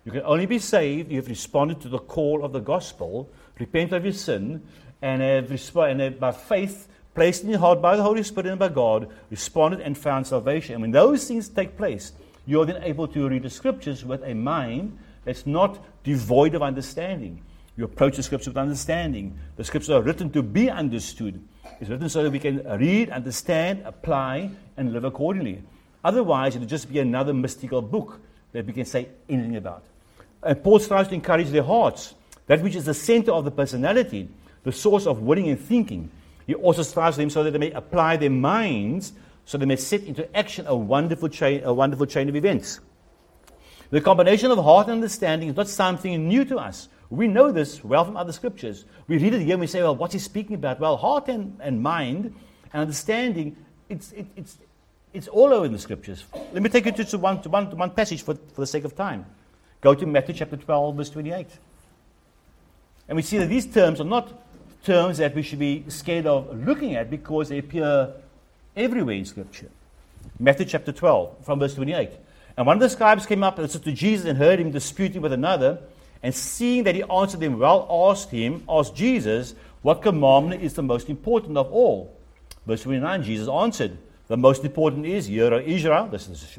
[0.05, 3.93] You can only be saved if you've responded to the call of the gospel, repent
[3.93, 4.63] of your sin,
[5.01, 8.59] and have, and have by faith placed in your heart by the Holy Spirit and
[8.59, 10.75] by God, responded and found salvation.
[10.75, 12.13] And when those things take place,
[12.47, 17.43] you're then able to read the scriptures with a mind that's not devoid of understanding.
[17.77, 19.39] You approach the scriptures with understanding.
[19.57, 21.43] The scriptures are written to be understood.
[21.81, 25.63] It's written so that we can read, understand, apply, and live accordingly.
[26.05, 28.21] Otherwise, it'll just be another mystical book
[28.53, 29.85] that we can say anything about.
[30.43, 32.15] And Paul tries to encourage their hearts,
[32.47, 34.29] that which is the center of the personality,
[34.65, 36.11] the source of willing and thinking.
[36.47, 39.13] He also strives them so that they may apply their minds,
[39.45, 42.81] so they may set into action a wonderful chain, a wonderful chain of events.
[43.91, 46.89] The combination of heart and understanding is not something new to us.
[47.11, 48.87] We know this well from other scriptures.
[49.07, 50.81] We read it and we say, well, what's he speaking about?
[50.81, 52.35] Well, heart and, and mind
[52.73, 53.55] and understanding,
[53.91, 54.57] it's, it, it's,
[55.13, 56.25] it's all over in the scriptures.
[56.55, 58.67] Let me take you to, to one, to one, to one passage for, for the
[58.67, 59.27] sake of time.
[59.83, 61.47] Go to Matthew chapter 12, verse 28.
[63.09, 64.33] And we see that these terms are not
[64.85, 68.13] terms that we should be scared of looking at because they appear
[68.75, 69.69] everywhere in Scripture.
[70.39, 72.11] Matthew chapter 12, from verse 28.
[72.57, 75.21] And one of the scribes came up and said to Jesus and heard him disputing
[75.21, 75.79] with another.
[76.23, 80.83] And seeing that he answered them well, asked him, asked Jesus, what commandment is the
[80.83, 82.17] most important of all?
[82.67, 86.59] Verse 29, Jesus answered, the most important is, Hear, Israel, this is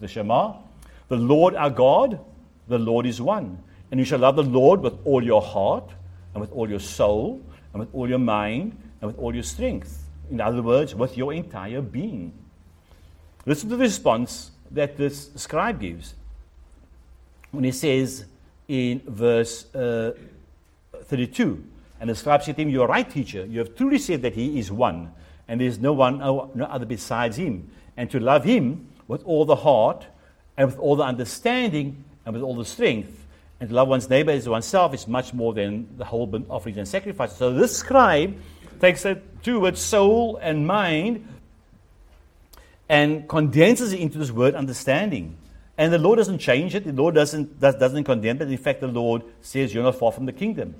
[0.00, 0.54] the Shema,
[1.08, 2.18] the Lord our God,
[2.68, 3.58] the Lord is one.
[3.90, 5.90] And you shall love the Lord with all your heart,
[6.34, 10.08] and with all your soul, and with all your mind, and with all your strength.
[10.30, 12.32] In other words, with your entire being.
[13.44, 16.14] Listen to the response that this scribe gives
[17.50, 18.24] when he says
[18.68, 20.12] in verse uh,
[21.04, 21.62] 32,
[22.00, 23.44] and the scribe said to him, You are right, teacher.
[23.44, 25.12] You have truly said that he is one
[25.48, 27.70] and there is no one, no, no other besides Him.
[27.96, 30.06] And to love Him with all the heart,
[30.56, 33.26] and with all the understanding, and with all the strength,
[33.60, 36.78] and to love one's neighbor as oneself is much more than the whole burnt offerings
[36.78, 37.36] and sacrifices.
[37.36, 38.36] So this scribe
[38.80, 41.26] takes that two words, soul and mind,
[42.88, 45.36] and condenses it into this word understanding.
[45.78, 46.84] And the Lord doesn't change it.
[46.84, 48.50] The Lord doesn't, does, doesn't condemn it.
[48.50, 50.74] In fact, the Lord says, You're not far from the kingdom.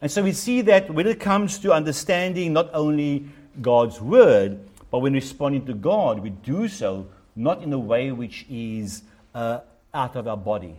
[0.00, 3.26] And so we see that when it comes to understanding not only
[3.60, 8.46] God's word, but when responding to God, we do so not in a way which
[8.48, 9.02] is
[9.34, 9.60] uh,
[9.94, 10.74] out of our body,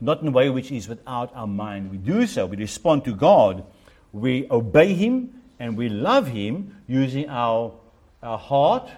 [0.00, 1.90] not in a way which is without our mind.
[1.90, 3.64] We do so, we respond to God,
[4.12, 7.72] we obey Him, and we love Him using our,
[8.22, 8.90] our heart,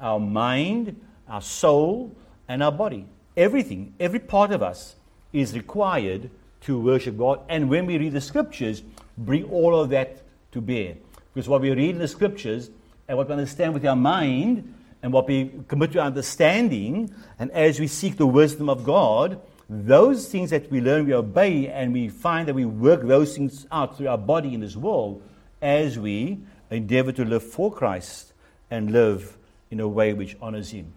[0.00, 2.14] our mind, our soul,
[2.48, 3.06] and our body.
[3.36, 4.96] Everything, every part of us
[5.32, 6.30] is required
[6.62, 7.40] to worship God.
[7.48, 8.82] And when we read the scriptures,
[9.18, 10.94] bring all of that to bear.
[11.32, 12.70] Because what we read in the scriptures
[13.08, 14.72] and what we understand with our mind
[15.04, 19.38] and what we commit to understanding, and as we seek the wisdom of God,
[19.68, 23.66] those things that we learn, we obey, and we find that we work those things
[23.70, 25.22] out through our body in this world
[25.60, 26.38] as we
[26.70, 28.32] endeavor to live for Christ
[28.70, 29.36] and live
[29.70, 30.90] in a way which honors Him.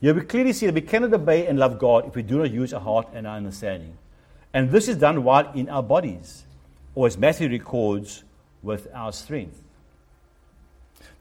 [0.00, 2.50] Here we clearly see that we cannot obey and love God if we do not
[2.50, 3.96] use our heart and our understanding.
[4.52, 6.46] And this is done while in our bodies,
[6.96, 8.24] or as Matthew records,
[8.60, 9.62] with our strength.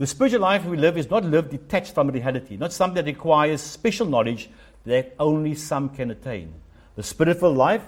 [0.01, 3.61] The spiritual life we live is not lived detached from reality, not something that requires
[3.61, 4.49] special knowledge
[4.83, 6.55] that only some can attain.
[6.95, 7.83] The spiritual life,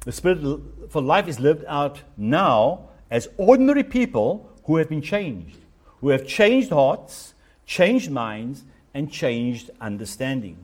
[0.00, 0.62] the spiritual
[0.94, 5.58] life is lived out now as ordinary people who have been changed,
[6.00, 7.34] who have changed hearts,
[7.66, 10.58] changed minds, and changed understanding.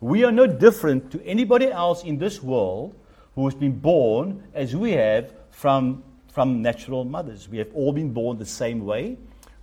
[0.00, 2.96] We are no different to anybody else in this world
[3.36, 6.02] who has been born as we have from,
[6.32, 7.48] from natural mothers.
[7.48, 9.18] We have all been born the same way,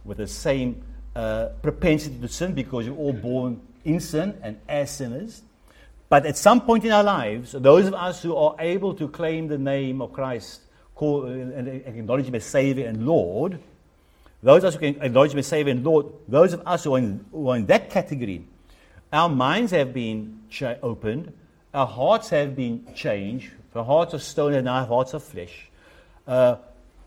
[0.10, 0.84] with the same
[1.16, 5.42] uh, propensity to sin, because we're all born in sin and as sinners.
[6.10, 9.48] But at some point in our lives, those of us who are able to claim
[9.48, 10.62] the name of Christ
[10.96, 13.60] call, uh, and acknowledge Him as Savior and Lord,
[14.44, 16.96] those of us who can acknowledge Him as Savior and Lord, those of us who
[16.96, 18.46] are in, who are in that category,
[19.14, 21.32] our minds have been cha- opened,
[21.74, 23.52] our hearts have been changed.
[23.72, 25.70] The hearts of stone and our hearts of flesh.
[26.28, 26.56] Uh,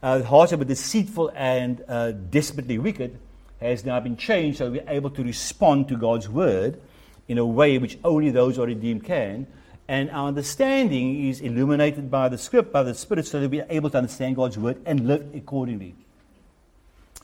[0.02, 3.18] our hearts are deceitful and uh, desperately wicked
[3.60, 6.80] has now been changed so we're able to respond to God's word
[7.28, 9.46] in a way which only those who are redeemed can.
[9.88, 13.66] And our understanding is illuminated by the script, by the Spirit, so that we are
[13.68, 15.94] able to understand God's word and live accordingly.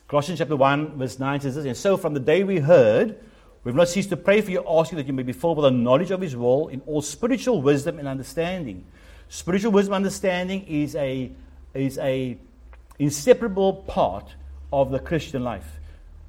[0.06, 3.18] Colossians chapter 1, verse 9 says this And so from the day we heard,
[3.64, 5.70] we've not ceased to pray for you, asking that you may be filled with the
[5.70, 8.84] knowledge of his will in all spiritual wisdom and understanding.
[9.28, 11.30] Spiritual wisdom understanding is a
[11.74, 12.38] is a
[12.98, 14.34] inseparable part
[14.72, 15.78] of the Christian life.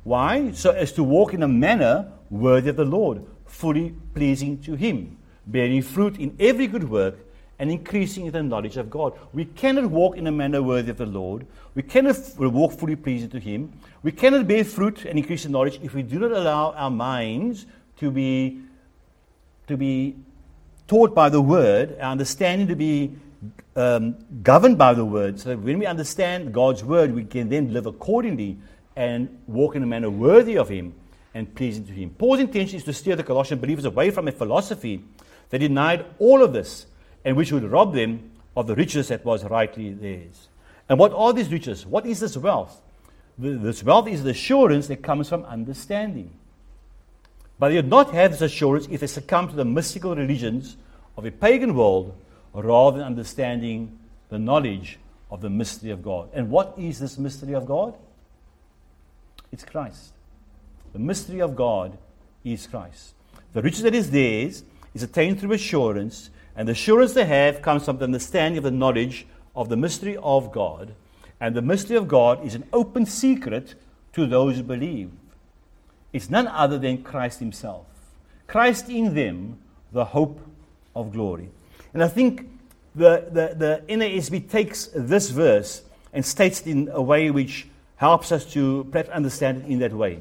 [0.03, 0.51] Why?
[0.51, 5.17] So as to walk in a manner worthy of the Lord, fully pleasing to Him,
[5.45, 7.17] bearing fruit in every good work
[7.57, 9.13] and increasing in the knowledge of God.
[9.33, 11.45] We cannot walk in a manner worthy of the Lord.
[11.75, 13.73] We cannot walk fully pleasing to Him.
[14.01, 17.65] We cannot bear fruit and increase in knowledge if we do not allow our minds
[17.97, 18.61] to be,
[19.67, 20.15] to be
[20.87, 23.11] taught by the Word, our understanding to be
[23.75, 27.73] um, governed by the Word, so that when we understand God's Word, we can then
[27.73, 28.57] live accordingly
[28.95, 30.93] and walk in a manner worthy of Him
[31.33, 32.09] and pleasing to Him.
[32.11, 35.03] Paul's intention is to steer the Colossian believers away from a philosophy
[35.49, 36.85] that denied all of this
[37.23, 40.49] and which would rob them of the riches that was rightly theirs.
[40.87, 41.85] And what are these riches?
[41.85, 42.81] What is this wealth?
[43.37, 46.31] This wealth is the assurance that comes from understanding.
[47.57, 50.77] But they would not have this assurance if they succumbed to the mystical religions
[51.15, 52.15] of a pagan world
[52.53, 53.97] rather than understanding
[54.29, 54.99] the knowledge
[55.31, 56.29] of the mystery of God.
[56.33, 57.95] And what is this mystery of God?
[59.51, 60.13] It's Christ.
[60.93, 61.97] The mystery of God
[62.43, 63.13] is Christ.
[63.53, 67.85] The riches that is theirs is attained through assurance, and the assurance they have comes
[67.85, 69.25] from the understanding of the knowledge
[69.55, 70.93] of the mystery of God.
[71.39, 73.75] And the mystery of God is an open secret
[74.13, 75.11] to those who believe.
[76.11, 77.85] It's none other than Christ Himself.
[78.47, 79.59] Christ in them,
[79.91, 80.39] the hope
[80.95, 81.49] of glory.
[81.93, 82.49] And I think
[82.95, 85.81] the, the, the NASB takes this verse
[86.13, 89.93] and states it in a way which helps us to perhaps understand it in that
[89.93, 90.19] way.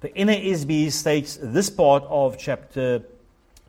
[0.00, 3.02] The NASB states this part of chapter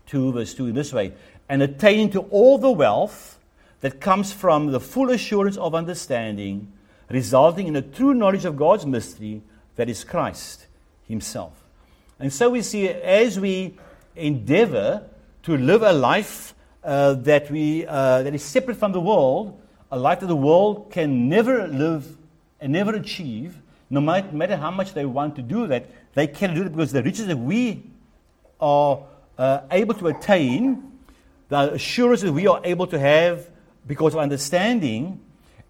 [0.07, 1.13] 2, verse 2 in this way
[1.47, 3.39] and attaining to all the wealth
[3.81, 6.71] that comes from the full assurance of understanding,
[7.09, 9.41] resulting in a true knowledge of God's mystery
[9.75, 10.65] that is Christ
[11.07, 11.53] Himself.
[12.19, 13.75] And so we see as we
[14.15, 15.03] endeavor
[15.43, 16.54] to live a life
[16.85, 19.59] uh, that, we, uh, that is separate from the world,
[19.91, 22.15] a life that the world can never live
[22.61, 23.57] and never achieve,
[23.89, 27.03] no matter how much they want to do that, they cannot do it because the
[27.03, 27.83] riches that we
[28.59, 29.03] are
[29.37, 30.91] uh, able to attain,
[31.49, 33.49] the assurance that we are able to have
[33.85, 35.19] because of understanding,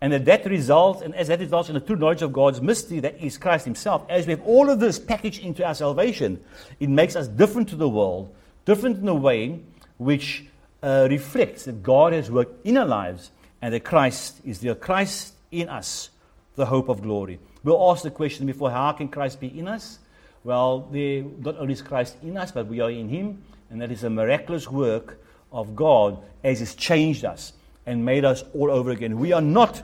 [0.02, 3.00] and that that results, and as that results in a true knowledge of God's mystery,
[3.00, 4.06] that is Christ Himself.
[4.10, 6.44] As we have all of this packaged into our salvation,
[6.80, 8.34] it makes us different to the world,
[8.66, 9.62] different in a way
[9.98, 10.46] which
[10.86, 13.32] uh, reflects that God has worked in our lives
[13.62, 16.12] and that Christ is the Christ in us
[16.56, 17.40] the hope of glory.
[17.64, 19.98] We'll ask the question before how can Christ be in us?
[20.44, 24.04] Well, not only is Christ in us, but we are in Him, and that is
[24.04, 25.18] a miraculous work
[25.52, 27.54] of God as He's changed us
[27.88, 29.18] and made us all over again.
[29.18, 29.82] We are not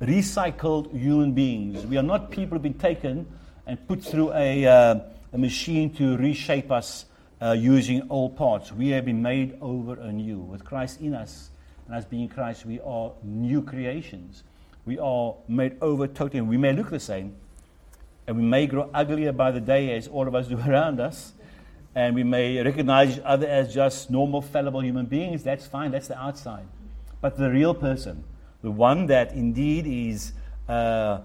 [0.00, 1.84] recycled human beings.
[1.84, 3.26] We are not people who've been taken
[3.66, 5.00] and put through a, uh,
[5.32, 7.06] a machine to reshape us
[7.44, 8.72] uh, using old parts.
[8.72, 10.38] We have been made over anew.
[10.38, 11.50] With Christ in us,
[11.86, 14.44] and as being Christ, we are new creations
[14.84, 16.40] we are made over totally.
[16.42, 17.36] We may look the same,
[18.26, 21.32] and we may grow uglier by the day as all of us do around us,
[21.94, 25.42] and we may recognize each other as just normal, fallible human beings.
[25.42, 26.66] That's fine, that's the outside.
[27.20, 28.24] But the real person,
[28.62, 30.32] the one that indeed is,
[30.68, 31.20] uh,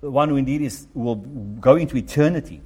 [0.00, 2.62] the one who indeed is, will go into eternity,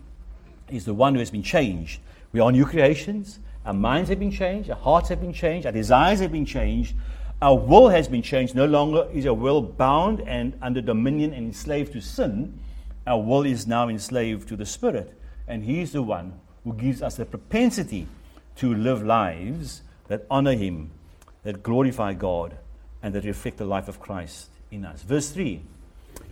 [0.71, 2.01] is the one who has been changed.
[2.33, 3.41] We are new creations.
[3.65, 6.95] Our minds have been changed, our hearts have been changed, our desires have been changed,
[7.43, 8.55] our will has been changed.
[8.55, 12.59] No longer is our will bound and under dominion and enslaved to sin,
[13.07, 15.13] our will is now enslaved to the Spirit.
[15.47, 18.07] And He is the one who gives us the propensity
[18.57, 20.91] to live lives that honor Him,
[21.43, 22.57] that glorify God,
[23.03, 25.03] and that reflect the life of Christ in us.
[25.03, 25.61] Verse 3.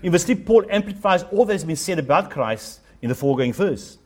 [0.02, 3.52] In verse 3, Paul amplifies all that has been said about Christ in the foregoing
[3.52, 3.98] verse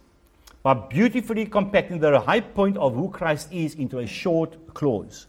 [0.62, 5.26] by beautifully compacting the high point of who Christ is into a short clause.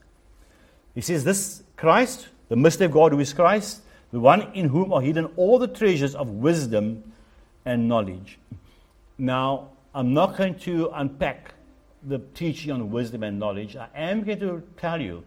[0.94, 3.82] He says, This Christ, the mystery of God who is Christ,
[4.12, 7.12] the one in whom are hidden all the treasures of wisdom
[7.66, 8.38] and knowledge.
[9.18, 11.54] Now, I'm not going to unpack
[12.04, 13.76] the teaching on wisdom and knowledge.
[13.76, 15.24] I am going to tell you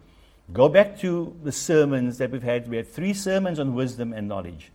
[0.53, 2.69] go back to the sermons that we've had.
[2.69, 4.71] We had three sermons on wisdom and knowledge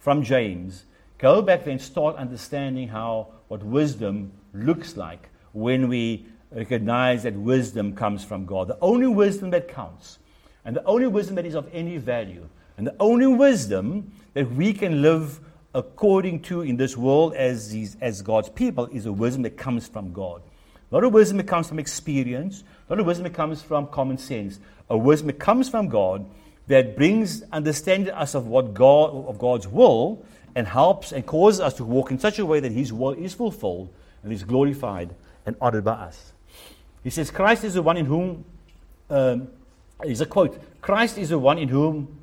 [0.00, 0.84] from James.
[1.18, 7.34] Go back there and start understanding how what wisdom looks like when we recognize that
[7.34, 8.66] wisdom comes from God.
[8.66, 10.20] The only wisdom that counts,
[10.64, 12.48] and the only wisdom that is of any value,
[12.78, 15.38] and the only wisdom that we can live
[15.74, 20.14] according to in this world as, as God's people is a wisdom that comes from
[20.14, 20.40] God.
[20.90, 24.60] Not a wisdom that comes from experience, not a wisdom that comes from common sense.
[24.88, 26.24] A wisdom that comes from God
[26.68, 30.24] that brings understanding us of what God of God's will
[30.54, 33.34] and helps and causes us to walk in such a way that His will is
[33.34, 33.92] fulfilled
[34.22, 35.14] and is glorified
[35.46, 36.32] and honored by us.
[37.02, 38.44] He says, Christ is the one in whom,
[39.10, 39.48] um,
[40.04, 42.18] is a quote, Christ is the one in whom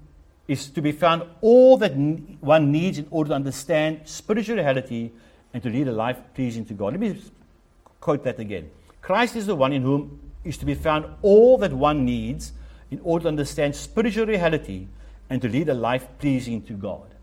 [0.48, 5.12] is to be found all that one needs in order to understand spiritual reality
[5.54, 6.94] and to lead a life pleasing to God.
[6.94, 7.22] Let me
[8.00, 8.70] quote that again.
[9.02, 12.54] Christ is the one in whom is to be found all that one needs
[12.92, 14.88] in order to understand spiritual reality
[15.30, 17.14] and to lead a life pleasing to God.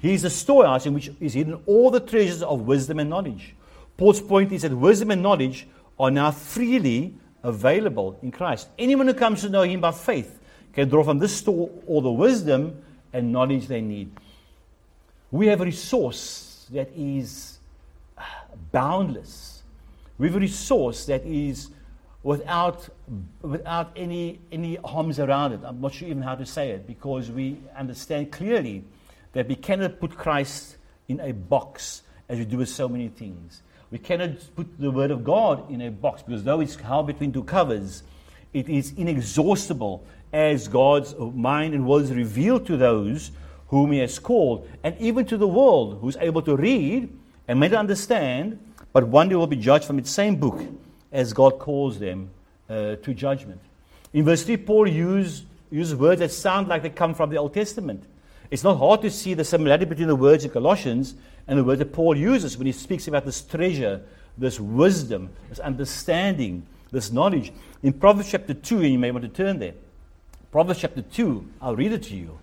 [0.00, 3.54] He is the storehouse in which is hidden all the treasures of wisdom and knowledge.
[3.96, 5.66] Paul's point is that wisdom and knowledge
[5.98, 8.68] are now freely available in Christ.
[8.78, 10.38] Anyone who comes to know Him by faith
[10.72, 14.10] can draw from this store all the wisdom and knowledge they need.
[15.30, 17.58] We have a resource that is
[18.18, 18.22] uh,
[18.72, 19.62] boundless.
[20.18, 21.70] We have a resource that is
[22.22, 22.88] without,
[23.42, 25.60] without any, any harms around it.
[25.62, 28.84] I'm not sure even how to say it because we understand clearly
[29.34, 30.76] that we cannot put Christ
[31.08, 33.62] in a box as we do with so many things.
[33.90, 37.32] We cannot put the Word of God in a box because though it's held between
[37.32, 38.02] two covers,
[38.52, 43.30] it is inexhaustible as God's mind and will is revealed to those
[43.68, 47.08] whom He has called, and even to the world who's able to read
[47.46, 48.58] and may understand,
[48.92, 50.60] but one day will be judged from its same book
[51.12, 52.30] as God calls them
[52.68, 53.60] uh, to judgment.
[54.12, 57.52] In verse 3, Paul uses use words that sound like they come from the Old
[57.52, 58.04] Testament.
[58.54, 61.16] It's not hard to see the similarity between the words in Colossians
[61.48, 64.00] and the word that Paul uses when he speaks about this treasure,
[64.38, 67.52] this wisdom, this understanding, this knowledge.
[67.82, 69.74] In Proverbs chapter 2, and you may want to turn there.
[70.52, 72.38] Proverbs chapter 2, I'll read it to you.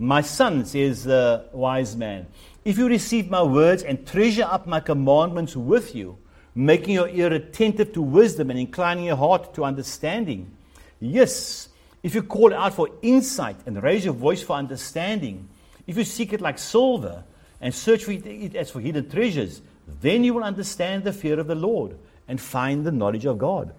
[0.00, 2.26] My son, says the wise man,
[2.64, 6.18] if you receive my words and treasure up my commandments with you,
[6.56, 10.50] making your ear attentive to wisdom and inclining your heart to understanding.
[10.98, 11.68] Yes,
[12.02, 15.48] if you call out for insight and raise your voice for understanding,
[15.86, 17.24] if you seek it like silver
[17.60, 19.62] and search for it as for hidden treasures,
[20.00, 21.96] then you will understand the fear of the Lord
[22.28, 23.74] and find the knowledge of God.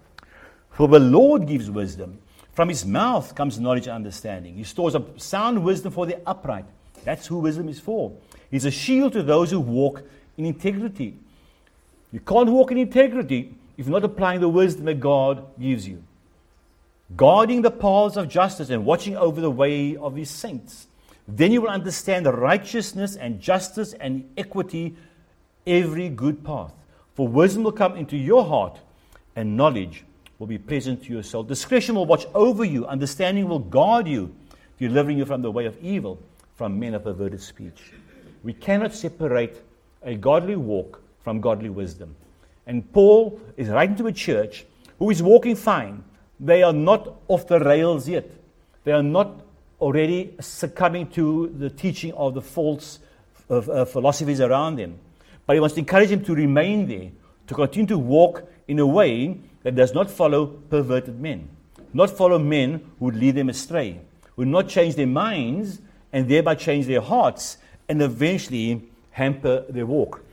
[0.72, 2.20] For the Lord gives wisdom.
[2.54, 4.56] From his mouth comes knowledge and understanding.
[4.56, 6.66] He stores up sound wisdom for the upright.
[7.04, 8.14] That's who wisdom is for.
[8.51, 10.04] He's a shield to those who walk
[10.38, 11.18] in integrity.
[12.12, 16.04] You can't walk in integrity if you're not applying the wisdom that God gives you.
[17.16, 20.88] Guarding the paths of justice and watching over the way of his saints.
[21.28, 24.95] Then you will understand righteousness and justice and equity,
[25.65, 26.74] every good path.
[27.15, 28.80] For wisdom will come into your heart,
[29.36, 30.03] and knowledge
[30.39, 31.43] will be present to your soul.
[31.43, 34.36] Discretion will watch over you, understanding will guard you,
[34.78, 36.19] delivering you from the way of evil,
[36.55, 37.93] from men of perverted speech.
[38.43, 39.63] We cannot separate
[40.01, 42.15] a godly walk from godly wisdom.
[42.67, 44.65] And Paul is writing to a church
[44.99, 46.03] who is walking fine.
[46.39, 48.30] They are not off the rails yet.
[48.84, 49.39] They are not
[49.84, 52.99] already succumbing to the teaching of the false
[53.49, 54.97] uh, philosophies around them.
[55.45, 57.11] But he wants to encourage them to remain there,
[57.47, 61.49] to continue to walk in a way that does not follow perverted men,
[61.93, 63.99] not follow men who would lead them astray,
[64.36, 65.81] who would not change their minds
[66.13, 67.57] and thereby change their hearts
[67.89, 70.23] and eventually hamper their walk.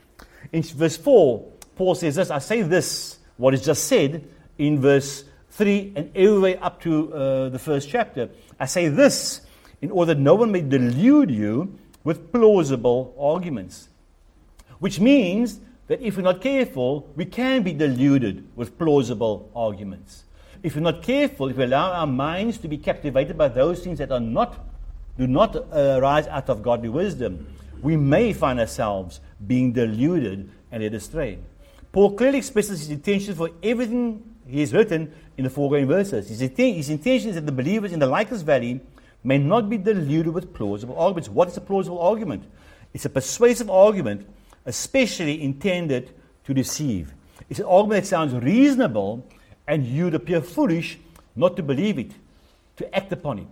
[0.53, 1.45] In verse 4,
[1.75, 4.25] Paul says this I say this, what is just said,
[4.59, 8.31] in verse 3 and every way up to uh, the first chapter.
[8.59, 9.43] I say this
[9.83, 13.89] in order that no one may delude you with plausible arguments.
[14.79, 20.25] Which means that if we're not careful, we can be deluded with plausible arguments.
[20.63, 23.99] If we're not careful, if we allow our minds to be captivated by those things
[23.99, 24.67] that are not,
[25.19, 27.47] do not uh, arise out of godly wisdom,
[27.83, 31.39] we may find ourselves being deluded and led astray.
[31.93, 36.29] Paul clearly expresses his intention for everything he has written in the foregoing verses.
[36.29, 38.81] His, his intention is that the believers in the Lycus Valley
[39.23, 41.29] may not be deluded with plausible arguments.
[41.29, 42.45] What is a plausible argument?
[42.93, 44.27] It's a persuasive argument,
[44.67, 46.11] especially intended
[46.45, 47.13] to deceive.
[47.49, 49.27] It's an argument that sounds reasonable,
[49.67, 50.99] and you'd appear foolish
[51.37, 52.13] not to believe it,
[52.77, 53.47] to act upon it.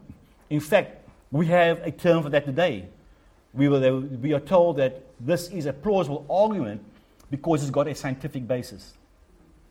[0.50, 2.86] In fact, we have a term for that today.
[3.52, 6.82] We, will, uh, we are told that this is a plausible argument
[7.30, 8.94] because it's got a scientific basis.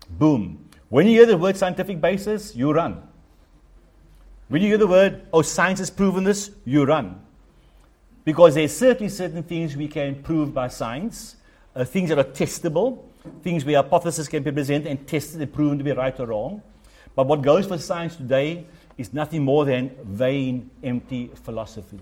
[0.09, 0.66] Boom.
[0.89, 3.03] When you hear the word scientific basis, you run.
[4.47, 7.21] When you hear the word, oh, science has proven this, you run.
[8.23, 11.35] Because there's certainly certain things we can prove by science,
[11.75, 13.03] uh, things that are testable,
[13.43, 16.61] things where hypotheses can be presented and tested and proven to be right or wrong.
[17.15, 18.65] But what goes for science today
[18.97, 21.99] is nothing more than vain, empty philosophy.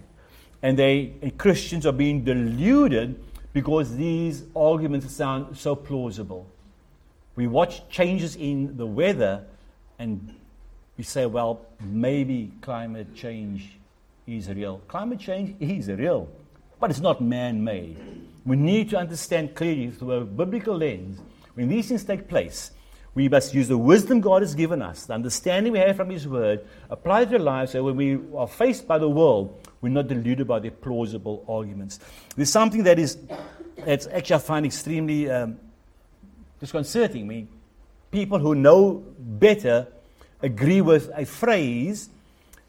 [0.62, 3.20] And, they, and Christians are being deluded
[3.54, 6.48] because these arguments sound so plausible.
[7.36, 9.44] We watch changes in the weather
[10.00, 10.34] and
[10.98, 13.78] we say, well, maybe climate change
[14.26, 14.82] is real.
[14.88, 16.30] Climate change is real,
[16.80, 17.98] but it's not man made.
[18.46, 21.20] We need to understand clearly through a biblical lens
[21.56, 22.72] when these things take place.
[23.16, 26.28] We must use the wisdom God has given us, the understanding we have from His
[26.28, 29.90] Word, apply it to our lives so when we are faced by the world, we're
[29.90, 32.00] not deluded by their plausible arguments.
[32.36, 33.18] There's something that is
[33.86, 35.60] that's actually I find extremely um,
[36.66, 37.28] disconcerting.
[37.28, 37.48] Mean,
[38.12, 39.88] people who know better
[40.42, 42.10] agree with a phrase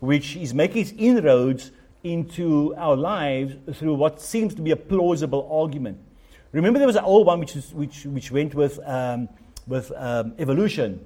[0.00, 1.70] which is making its inroads
[2.04, 5.98] into our lives through what seems to be a plausible argument.
[6.52, 9.28] Remember, there was an old one which, is, which, which went with, um,
[9.66, 11.04] with um, evolution.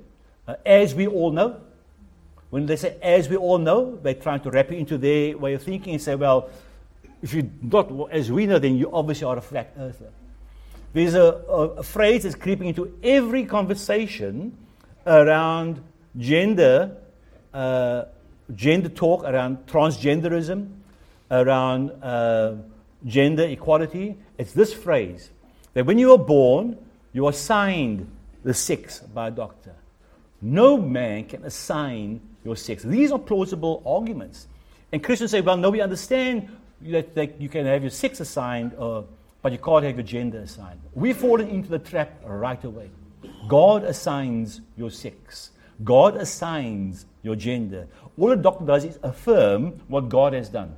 [0.49, 1.61] Uh, as we all know,
[2.51, 5.55] when they say as we all know, they're trying to wrap it into their way
[5.55, 6.51] of thinking and say, well,
[7.23, 10.11] if you're not as we know, then you obviously are a flat earther.
[10.93, 14.57] There's a, a, phrase that's creeping into every conversation
[15.07, 15.83] around
[16.17, 16.97] gender,
[17.55, 18.05] uh,
[18.55, 20.69] gender talk, around transgenderism,
[21.31, 22.57] around uh,
[23.07, 24.17] gender equality.
[24.37, 25.31] It's this phrase
[25.75, 26.77] that when you are born,
[27.13, 28.11] you are assigned
[28.43, 29.75] the sex by a doctor.
[30.43, 32.83] No man can assign your sex.
[32.83, 34.47] These are plausible arguments.
[34.93, 36.49] And Christians say, well, no, we understand
[36.83, 39.03] that, that you can have your sex assigned, uh,
[39.43, 40.81] but you can't have your gender assigned.
[40.95, 42.91] We've fallen into the trap right away.
[43.49, 45.51] God assigns your sex.
[45.83, 47.89] God assigns your gender.
[48.19, 50.77] All a doctor does is affirm what God has done.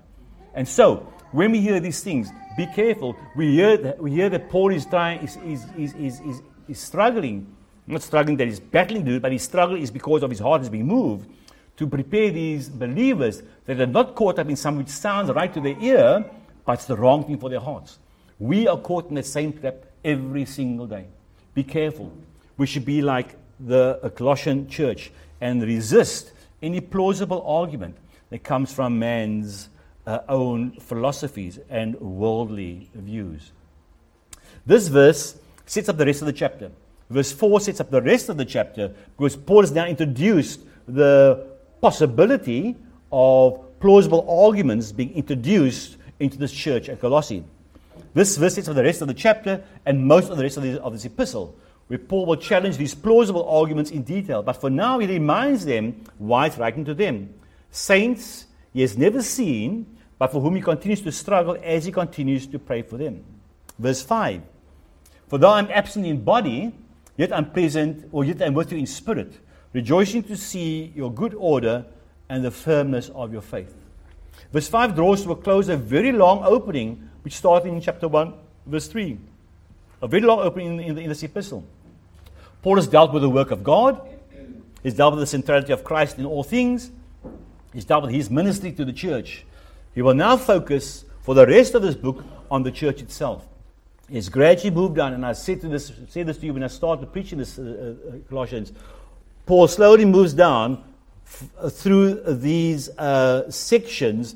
[0.54, 3.16] And so, when we hear these things, be careful.
[3.34, 6.78] We hear that, we hear that Paul is, trying, is, is, is, is, is, is
[6.78, 7.54] struggling.
[7.86, 10.62] Not struggling that he's battling to do, but his struggle is because of his heart
[10.62, 11.28] is being moved
[11.76, 15.60] to prepare these believers that are not caught up in something which sounds right to
[15.60, 16.24] their ear,
[16.64, 17.98] but it's the wrong thing for their hearts.
[18.42, 21.06] We are caught in the same trap every single day.
[21.54, 22.12] Be careful.
[22.56, 27.96] We should be like the Colossian church and resist any plausible argument
[28.30, 29.68] that comes from man's
[30.08, 33.52] uh, own philosophies and worldly views.
[34.66, 36.72] This verse sets up the rest of the chapter.
[37.10, 41.46] Verse 4 sets up the rest of the chapter because Paul has now introduced the
[41.80, 42.74] possibility
[43.12, 47.44] of plausible arguments being introduced into this church at Colossae.
[48.14, 50.92] This verse sets the rest of the chapter and most of the rest of, of
[50.92, 54.42] this epistle, where Paul will challenge these plausible arguments in detail.
[54.42, 57.34] But for now, he reminds them why he's writing to them.
[57.70, 62.46] Saints he has never seen, but for whom he continues to struggle as he continues
[62.46, 63.24] to pray for them.
[63.78, 64.42] Verse 5
[65.28, 66.72] For though I'm absent in body,
[67.16, 69.32] yet I'm present, or yet I'm with you in spirit
[69.72, 71.84] rejoicing to see your good order
[72.28, 73.74] and the firmness of your faith.
[74.52, 78.34] Verse 5 draws to a close a very long opening, which started in chapter 1,
[78.66, 79.18] verse 3.
[80.02, 81.64] A very long opening in, in, this epistle.
[82.62, 84.00] Paul has dealt with the work of God,
[84.82, 86.90] he's dealt with the centrality of Christ in all things,
[87.72, 89.44] he's dealt with his ministry to the church.
[89.94, 93.46] He will now focus for the rest of this book on the church itself.
[94.08, 96.66] He's gradually moved on, and I said, to this, said this to you when I
[96.66, 98.72] started preaching this uh, uh, Colossians.
[99.46, 100.84] Paul slowly moves down
[101.24, 104.34] f- uh, through these uh, sections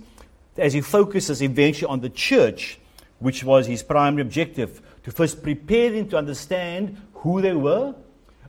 [0.58, 2.78] as he focuses eventually on the church,
[3.18, 7.94] which was his primary objective to first prepare them to understand who they were,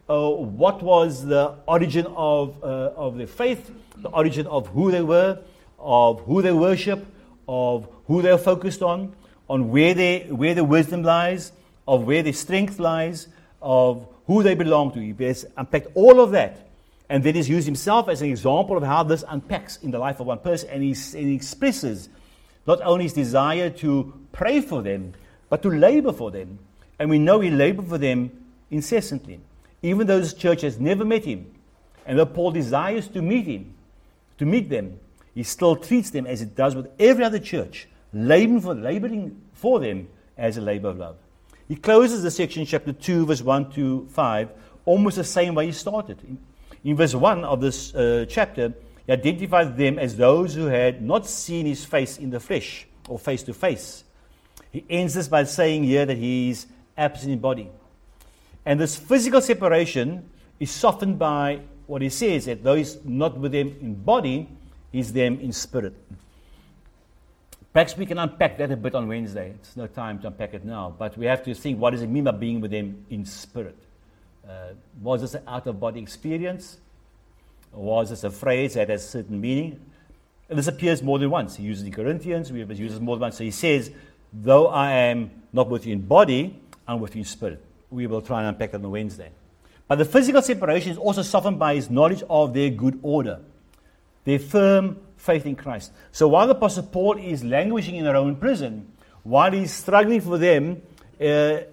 [0.10, 5.02] uh, what was the origin of, uh, of their faith, the origin of who they
[5.02, 5.40] were,
[5.80, 7.06] of who they worship,
[7.48, 9.14] of who they're focused on,
[9.50, 11.52] on where, they, where their wisdom lies,
[11.88, 13.28] of where their strength lies,
[13.62, 15.00] of who they belong to.
[15.00, 15.14] He
[15.58, 16.67] unpacked all of that.
[17.10, 20.20] And then he's used himself as an example of how this unpacks in the life
[20.20, 20.70] of one person.
[20.70, 22.10] And, and he expresses
[22.66, 25.14] not only his desire to pray for them,
[25.50, 26.60] but to labor for them.
[27.00, 28.32] And we know he labored for them
[28.70, 29.40] incessantly.
[29.82, 31.54] Even though this church has never met him,
[32.06, 33.74] and though Paul desires to meet him,
[34.38, 35.00] to meet them,
[35.34, 39.80] he still treats them as it does with every other church, laboring for, laboring for
[39.80, 41.16] them as a labor of love.
[41.68, 44.50] He closes the section, chapter 2, verse 1 to 5,
[44.86, 46.18] almost the same way he started.
[46.84, 48.74] In, verse 1 of this uh, chapter,
[49.06, 53.18] he identified them as those who had not seen his face in the flesh or
[53.18, 54.04] face to face.
[54.72, 56.68] He ends this by saying here that he is
[56.98, 57.70] absent in body.
[58.66, 63.76] And this physical separation is softened by what he says that those not with them
[63.82, 64.50] in body
[64.92, 65.96] is them in spirit.
[67.72, 69.54] Perhaps we can unpack that a bit on Wednesday.
[69.56, 72.08] It's no time to unpack it now, but we have to think what does it
[72.08, 73.78] mean by being with them in spirit?
[74.48, 76.78] Uh, was this an out of body experience?
[77.74, 79.80] Was this a phrase that has certain meaning?
[80.50, 81.58] And this appears more than once.
[81.58, 83.38] He uses in Corinthians, we uses it more than once.
[83.38, 83.92] So he says,
[84.32, 87.64] Though I am not with you in body, I'm with you in spirit.
[87.90, 89.32] We will try and unpack that on Wednesday.
[89.88, 93.40] But the physical separation is also softened by his knowledge of their good order,
[94.24, 95.92] their firm faith in Christ.
[96.12, 98.92] So while the Apostle Paul is languishing in a Roman prison,
[99.24, 100.82] while he's struggling for them
[101.20, 101.24] uh,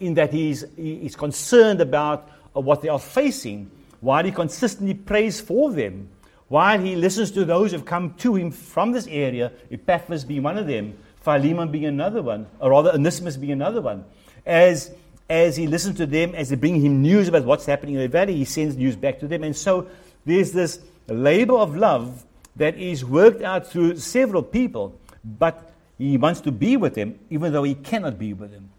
[0.00, 5.40] in that he's, he's concerned about uh, what they are facing, while he consistently prays
[5.40, 6.08] for them,
[6.48, 10.42] while he listens to those who have come to him from this area, Epaphras being
[10.42, 14.04] one of them, Philemon being another one, or rather Onesimus being another one,
[14.44, 14.90] as
[15.28, 18.08] as he listens to them, as they bring him news about what's happening in the
[18.08, 19.42] valley, he sends news back to them.
[19.42, 19.88] And so
[20.26, 22.26] there's this labor of love
[22.56, 27.52] that is worked out through several people, but he wants to be with them, even
[27.52, 28.70] though he cannot be with them.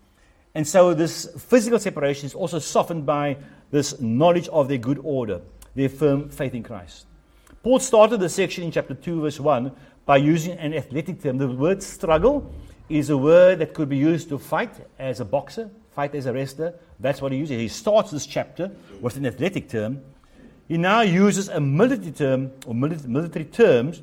[0.55, 3.37] And so this physical separation is also softened by
[3.71, 5.41] this knowledge of their good order,
[5.75, 7.05] their firm faith in Christ.
[7.61, 9.71] Paul started the section in chapter 2, verse 1,
[10.05, 11.37] by using an athletic term.
[11.37, 12.53] The word struggle
[12.87, 16.33] is a word that could be used to fight as a boxer, fight as a
[16.33, 16.73] wrestler.
[16.99, 17.59] That's what he uses.
[17.59, 20.01] He starts this chapter with an athletic term.
[20.67, 24.01] He now uses a military term or military terms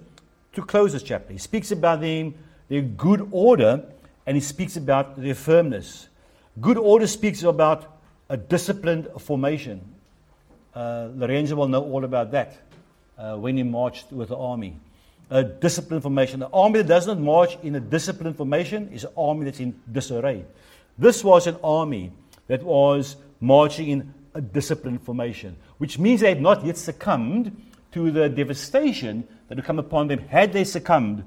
[0.53, 1.33] to close this chapter.
[1.33, 2.35] He speaks about them,
[2.69, 3.85] their good order,
[4.27, 6.09] and he speaks about their firmness.
[6.61, 7.99] Good order speaks about
[8.29, 9.81] a disciplined formation.
[10.75, 12.59] Uh, Lorenzo will know all about that
[13.17, 14.77] uh, when he marched with the army.
[15.31, 16.43] A disciplined formation.
[16.43, 19.81] An army that does not march in a disciplined formation is an army that's in
[19.91, 20.45] disarray.
[20.99, 22.13] This was an army
[22.49, 27.57] that was marching in a disciplined formation, which means they had not yet succumbed
[27.93, 31.25] to the devastation that would come upon them had they succumbed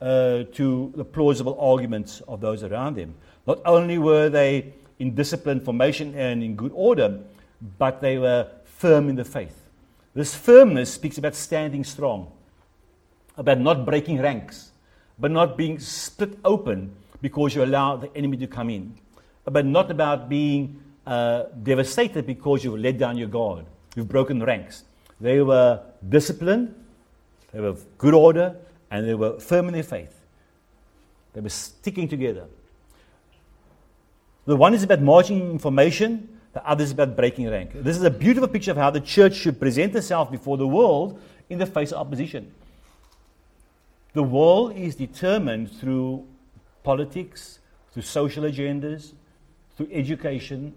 [0.00, 3.14] uh, to the plausible arguments of those around them.
[3.46, 7.20] Not only were they in disciplined formation and in good order,
[7.78, 9.56] but they were firm in the faith.
[10.14, 12.30] This firmness speaks about standing strong,
[13.36, 14.70] about not breaking ranks,
[15.18, 18.98] but not being split open because you allow the enemy to come in
[19.44, 23.64] but not about being uh, devastated because you've let down your guard.
[23.96, 24.84] You've broken ranks.
[25.20, 26.74] They were disciplined,
[27.52, 28.56] they were good order,
[28.90, 30.18] and they were firm in their faith.
[31.32, 32.46] They were sticking together.
[34.44, 37.70] The one is about marching information, the other is about breaking rank.
[37.74, 41.20] This is a beautiful picture of how the church should present itself before the world
[41.48, 42.52] in the face of opposition.
[44.14, 46.26] The world is determined through
[46.82, 47.60] politics,
[47.92, 49.12] through social agendas,
[49.76, 50.74] through education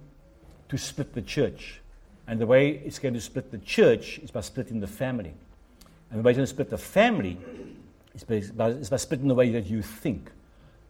[0.69, 1.81] to split the church.
[2.27, 5.33] And the way it's going to split the church is by splitting the family.
[6.09, 7.37] And the way it's going to split the family
[8.13, 10.31] is by, is by splitting the way that you think.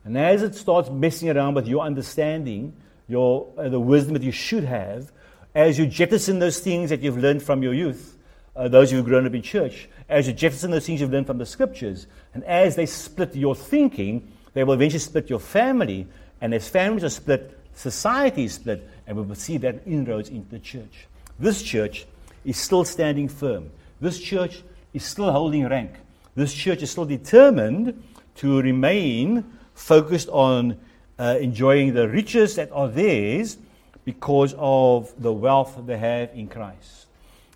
[0.05, 2.73] And as it starts messing around with your understanding,
[3.07, 5.11] your, uh, the wisdom that you should have,
[5.55, 8.17] as you jettison those things that you've learned from your youth,
[8.55, 11.39] uh, those who've grown up in church, as you jettison those things you've learned from
[11.39, 16.07] the scriptures, and as they split your thinking, they will eventually split your family.
[16.39, 20.49] And as families are split, society is split, and we will see that inroads into
[20.49, 21.07] the church.
[21.39, 22.05] This church
[22.45, 23.71] is still standing firm.
[23.99, 24.61] This church
[24.93, 25.91] is still holding rank.
[26.35, 28.03] This church is still determined
[28.35, 29.43] to remain
[29.75, 30.79] focused on
[31.19, 33.57] uh, enjoying the riches that are theirs
[34.03, 37.05] because of the wealth they have in Christ.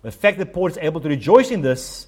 [0.02, 2.06] The fact that Paul is able to rejoice in this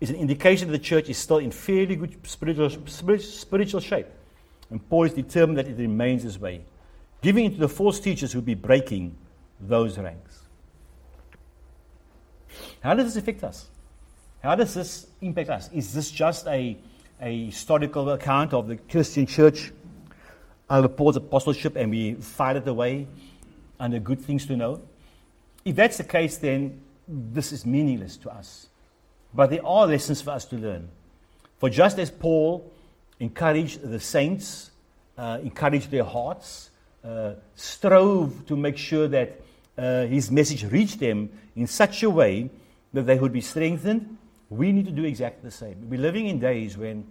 [0.00, 2.70] is an indication that the church is still in fairly good spiritual,
[3.18, 4.06] spiritual shape.
[4.70, 6.62] And Paul is determined that it remains this way.
[7.22, 9.16] Giving it to the false teachers who be breaking
[9.60, 10.42] those ranks.
[12.80, 13.68] How does this affect us?
[14.42, 15.70] How does this impact us?
[15.72, 16.76] Is this just a,
[17.20, 19.72] a historical account of the Christian church
[20.70, 23.06] under Paul's apostleship and we file it away
[23.80, 24.80] under good things to know?
[25.64, 28.68] If that's the case, then this is meaningless to us.
[29.34, 30.88] But there are lessons for us to learn.
[31.58, 32.70] For just as Paul
[33.18, 34.70] encouraged the saints,
[35.16, 36.70] uh, encourage their hearts,
[37.04, 39.40] uh, strove to make sure that
[39.76, 42.50] uh, his message reached them in such a way
[42.92, 44.16] that they would be strengthened.
[44.50, 45.88] We need to do exactly the same.
[45.90, 47.06] We're living in days when,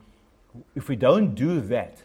[0.75, 2.01] if we don't do that,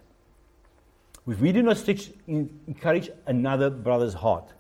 [1.26, 4.52] if we do not stretch, encourage another brother's heart,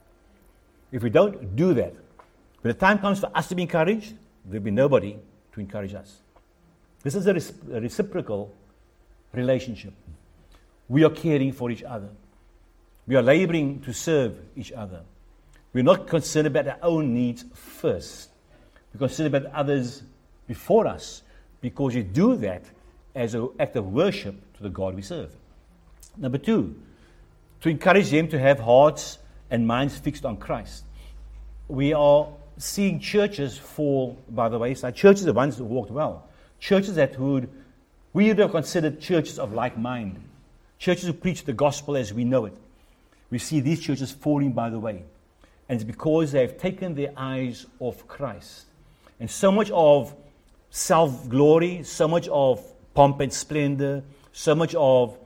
[0.92, 1.94] if we don't do that,
[2.60, 4.14] when the time comes for us to be encouraged,
[4.44, 5.16] there'll be nobody
[5.52, 6.20] to encourage us.
[7.02, 8.54] This is a, a reciprocal
[9.32, 9.92] relationship.
[10.88, 12.08] We are caring for each other.
[13.06, 15.02] We are laboring to serve each other.
[15.72, 18.30] We're not concerned about our own needs first.
[18.94, 20.02] We're concerned about others
[20.46, 21.22] before us
[21.60, 22.64] because you do that
[23.14, 25.34] as an act of worship to the God we serve.
[26.16, 26.74] Number two,
[27.60, 29.18] to encourage them to have hearts
[29.50, 30.84] and minds fixed on Christ.
[31.68, 32.28] We are
[32.58, 34.94] seeing churches fall by the wayside.
[34.94, 36.28] Churches are ones that walked well.
[36.58, 37.48] Churches that would,
[38.12, 40.20] we would have considered churches of like mind.
[40.78, 42.56] Churches who preach the gospel as we know it.
[43.30, 45.04] We see these churches falling by the way.
[45.68, 48.66] And it's because they have taken their eyes off Christ.
[49.20, 50.14] And so much of
[50.72, 52.64] self glory, so much of
[52.94, 54.02] pomp and splendor,
[54.32, 55.16] so much of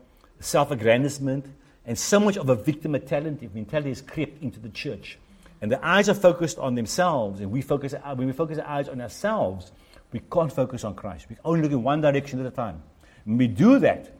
[0.40, 1.46] self aggrandizement,
[1.86, 5.18] and so much of a victim mentality, mentality has crept into the church.
[5.62, 8.88] And the eyes are focused on themselves, and we focus, when we focus our eyes
[8.88, 9.70] on ourselves,
[10.12, 11.26] we can't focus on Christ.
[11.30, 12.82] We only look in one direction at a time.
[13.24, 14.12] When we do that,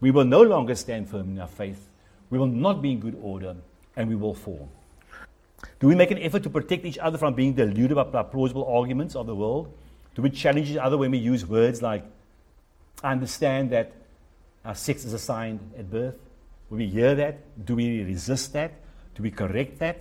[0.00, 1.88] we will no longer stand firm in our faith.
[2.30, 3.54] We will not be in good order,
[3.96, 4.68] and we will fall.
[5.78, 9.14] Do we make an effort to protect each other from being deluded by plausible arguments
[9.14, 9.72] of the world?
[10.14, 12.04] Do we challenge each other when we use words like,
[13.02, 13.92] I understand that
[14.64, 16.16] our sex is assigned at birth?
[16.68, 18.72] When we hear that, do we resist that?
[19.14, 20.00] Do we correct that?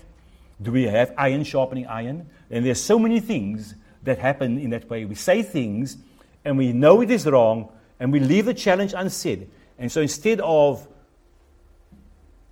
[0.61, 2.29] Do we have iron sharpening iron?
[2.51, 5.05] And there's so many things that happen in that way.
[5.05, 5.97] We say things
[6.43, 9.49] and we know it is wrong and we leave the challenge unsaid.
[9.77, 10.87] And so instead of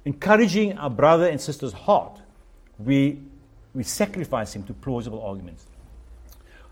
[0.06, 2.20] encouraging our brother and sister's heart,
[2.80, 3.20] we,
[3.74, 5.66] we sacrifice him to plausible arguments.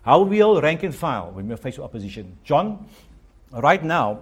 [0.06, 2.38] How will we all rank and file when we're faced with opposition?
[2.44, 2.88] John,
[3.52, 4.20] right now,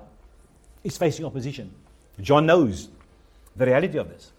[0.81, 1.71] is facing opposition.
[2.21, 2.87] John knows
[3.53, 4.31] the reality of this.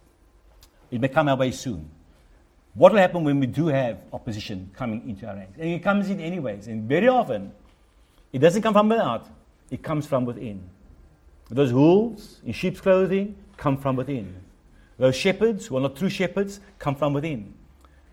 [0.90, 1.90] It may come our way soon.
[2.72, 5.58] What will happen when we do have opposition coming into our ranks?
[5.58, 6.66] And it comes in anyways.
[6.66, 7.52] And very often,
[8.32, 9.28] it doesn't come from without,
[9.70, 10.62] it comes from within.
[11.50, 14.34] Those wolves in sheep's clothing come from within.
[14.96, 17.52] Those shepherds who are not true shepherds come from within.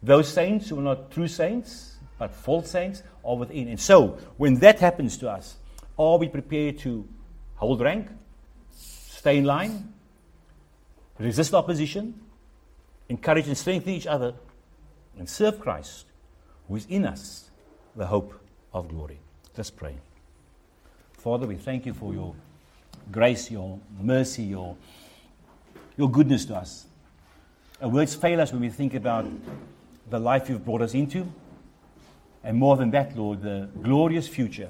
[0.03, 1.90] Those saints who are not true saints,
[2.21, 3.67] but false saints, are within.
[3.67, 5.55] And so, when that happens to us,
[5.97, 7.07] are we prepared to
[7.55, 8.09] hold rank,
[8.75, 9.91] stay in line,
[11.17, 12.13] resist opposition,
[13.09, 14.35] encourage and strengthen each other,
[15.17, 16.05] and serve Christ,
[16.67, 17.49] who is in us,
[17.95, 18.39] the hope
[18.71, 19.17] of glory.
[19.57, 19.95] Let's pray.
[21.13, 22.35] Father, we thank you for your
[23.11, 24.77] grace, your mercy, your,
[25.97, 26.85] your goodness to us.
[27.81, 29.25] Our words fail us when we think about
[30.11, 31.27] the life you've brought us into,
[32.43, 34.69] and more than that, Lord, the glorious future,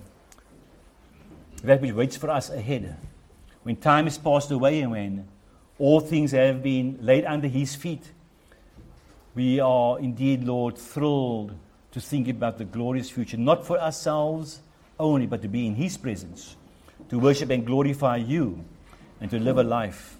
[1.63, 2.97] that which waits for us ahead.
[3.63, 5.27] When time is passed away and when
[5.77, 8.11] all things have been laid under His feet
[9.33, 11.53] we are indeed, Lord, thrilled
[11.91, 14.59] to think about the glorious future, not for ourselves
[14.99, 16.55] only, but to be in His presence,
[17.09, 18.63] to worship and glorify you,
[19.21, 20.17] and to live a life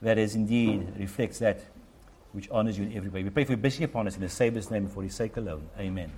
[0.00, 1.60] that is indeed reflects that
[2.32, 3.22] which honors you in every way.
[3.22, 5.68] We pray for your blessing upon us in the Savior's name for His sake alone.
[5.78, 6.10] Amen.